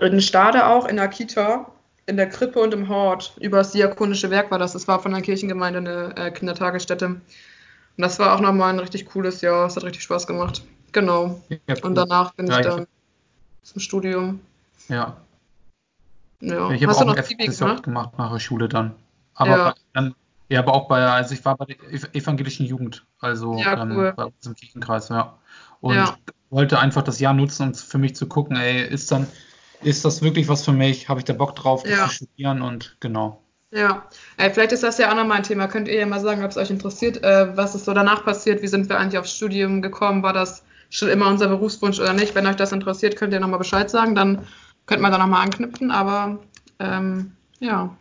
[0.00, 1.70] In Stade auch, in der Kita,
[2.06, 3.36] in der Krippe und im Hort.
[3.38, 4.72] Über das diakonische Werk war das.
[4.72, 7.06] Das war von der Kirchengemeinde eine äh, Kindertagesstätte.
[7.08, 7.20] Und
[7.98, 9.66] das war auch nochmal ein richtig cooles Jahr.
[9.66, 10.64] Es hat richtig Spaß gemacht.
[10.92, 11.42] Genau.
[11.50, 11.80] Ja, cool.
[11.82, 12.86] Und danach bin ja, ich dann
[13.62, 14.40] ich zum Studium.
[14.88, 15.18] Ja.
[16.40, 16.70] Ja.
[16.70, 17.82] Ich habe auch ein FSJ gemacht?
[17.82, 18.94] gemacht nach der Schule dann.
[19.34, 19.74] Aber ja.
[19.92, 20.14] dann,
[20.48, 21.76] ja, aber auch bei, also ich war bei der
[22.14, 24.12] evangelischen Jugend, also ja, ähm, cool.
[24.16, 25.38] bei uns im Kirchenkreis, ja.
[25.80, 26.16] Und ja.
[26.50, 29.26] wollte einfach das Jahr nutzen, um für mich zu gucken, ey, ist dann,
[29.82, 31.08] ist das wirklich was für mich?
[31.08, 33.42] Habe ich da Bock drauf, das zu studieren und genau.
[33.72, 34.04] Ja,
[34.36, 35.66] Ey, vielleicht ist das ja auch nochmal ein Thema.
[35.66, 38.62] Könnt ihr ja mal sagen, ob es euch interessiert, äh, was ist so danach passiert?
[38.62, 40.22] Wie sind wir eigentlich aufs Studium gekommen?
[40.22, 42.34] War das schon immer unser Berufswunsch oder nicht?
[42.34, 44.14] Wenn euch das interessiert, könnt ihr nochmal Bescheid sagen.
[44.14, 44.46] Dann
[44.86, 45.90] könnte man da nochmal anknüpfen.
[45.90, 46.38] Aber
[46.78, 47.94] ähm, ja.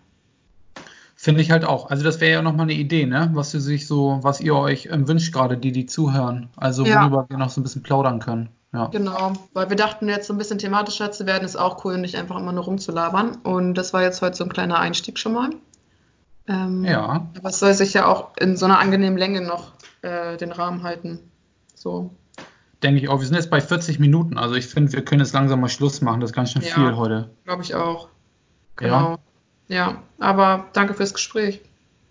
[1.15, 1.89] Finde ich halt auch.
[1.89, 3.31] Also das wäre ja nochmal eine Idee, ne?
[3.33, 6.49] Was ihr sich so, was ihr euch ähm, wünscht gerade, die, die zuhören.
[6.55, 7.01] Also Ja.
[7.01, 8.49] worüber wir noch so ein bisschen plaudern können.
[8.73, 8.87] Ja.
[8.87, 12.01] Genau, weil wir dachten, jetzt so ein bisschen thematischer zu werden, ist auch cool und
[12.01, 13.37] nicht einfach immer nur rumzulabern.
[13.43, 15.49] Und das war jetzt heute so ein kleiner Einstieg schon mal.
[16.47, 17.25] Ähm, Ja.
[17.37, 19.71] Aber es soll sich ja auch in so einer angenehmen Länge noch
[20.01, 21.19] äh, den Rahmen halten.
[21.73, 22.11] So.
[22.85, 23.19] Denke ich auch.
[23.19, 24.37] Wir sind jetzt bei 40 Minuten.
[24.37, 26.21] Also ich finde, wir können jetzt langsam mal Schluss machen.
[26.21, 26.75] Das ist ganz schön Ja.
[26.75, 27.31] viel heute.
[27.43, 28.09] Glaube ich auch.
[28.75, 29.17] Genau.
[29.67, 30.03] Ja.
[30.19, 31.61] aber danke fürs Gespräch.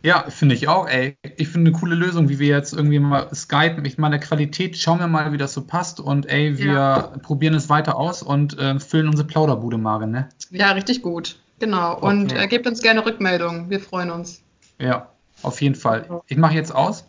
[0.02, 1.16] Ja, finde ich auch, ey.
[1.36, 3.84] Ich finde eine coole Lösung, wie wir jetzt irgendwie mal skypen.
[3.84, 6.00] Ich meine, Qualität, schauen wir mal, wie das so passt.
[6.00, 7.12] Und ey, wir Ja.
[7.22, 10.28] probieren es weiter aus und äh, füllen unsere Plauderbude, Maren, ne?
[10.50, 11.38] Ja, richtig gut.
[11.60, 11.96] Genau.
[12.00, 12.44] Und Okay.
[12.44, 13.70] äh, gebt uns gerne Rückmeldungen.
[13.70, 14.42] Wir freuen uns.
[14.80, 15.08] Ja,
[15.42, 16.20] auf jeden Fall.
[16.26, 17.04] Ich mache jetzt aus.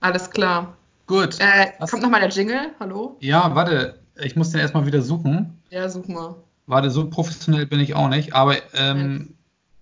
[0.00, 0.74] Alles klar.
[1.10, 1.40] Gut.
[1.40, 1.90] Äh, Was?
[1.90, 2.72] kommt nochmal der Jingle?
[2.78, 3.16] Hallo?
[3.18, 4.00] Ja, warte.
[4.22, 5.60] Ich muss den erstmal wieder suchen.
[5.70, 6.36] Ja, such mal.
[6.66, 8.32] Warte, so professionell bin ich auch nicht.
[8.32, 9.34] Aber ähm,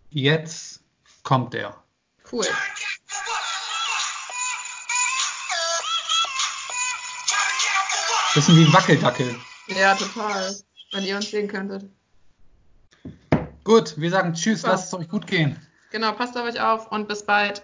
[0.08, 0.80] jetzt
[1.24, 1.76] kommt der.
[2.32, 2.46] Cool.
[8.34, 9.36] Bisschen wie ein Wackeldackel.
[9.78, 10.56] Ja, total.
[10.92, 11.84] Wenn ihr uns sehen könntet.
[13.64, 14.72] Gut, wir sagen Tschüss, Super.
[14.72, 15.60] lasst es euch gut gehen.
[15.90, 17.62] Genau, passt auf euch auf und bis bald.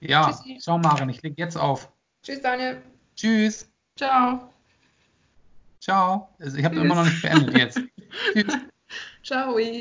[0.00, 0.58] Ja, Tschüssi.
[0.58, 1.88] ciao Maren, ich leg jetzt auf.
[2.22, 2.82] Tschüss, Daniel.
[3.16, 3.68] Tschüss.
[3.96, 4.52] Ciao.
[5.80, 6.28] Ciao.
[6.38, 7.80] Also ich habe immer noch nicht beendet jetzt.
[8.32, 8.58] Tschüss.
[9.22, 9.58] Ciao.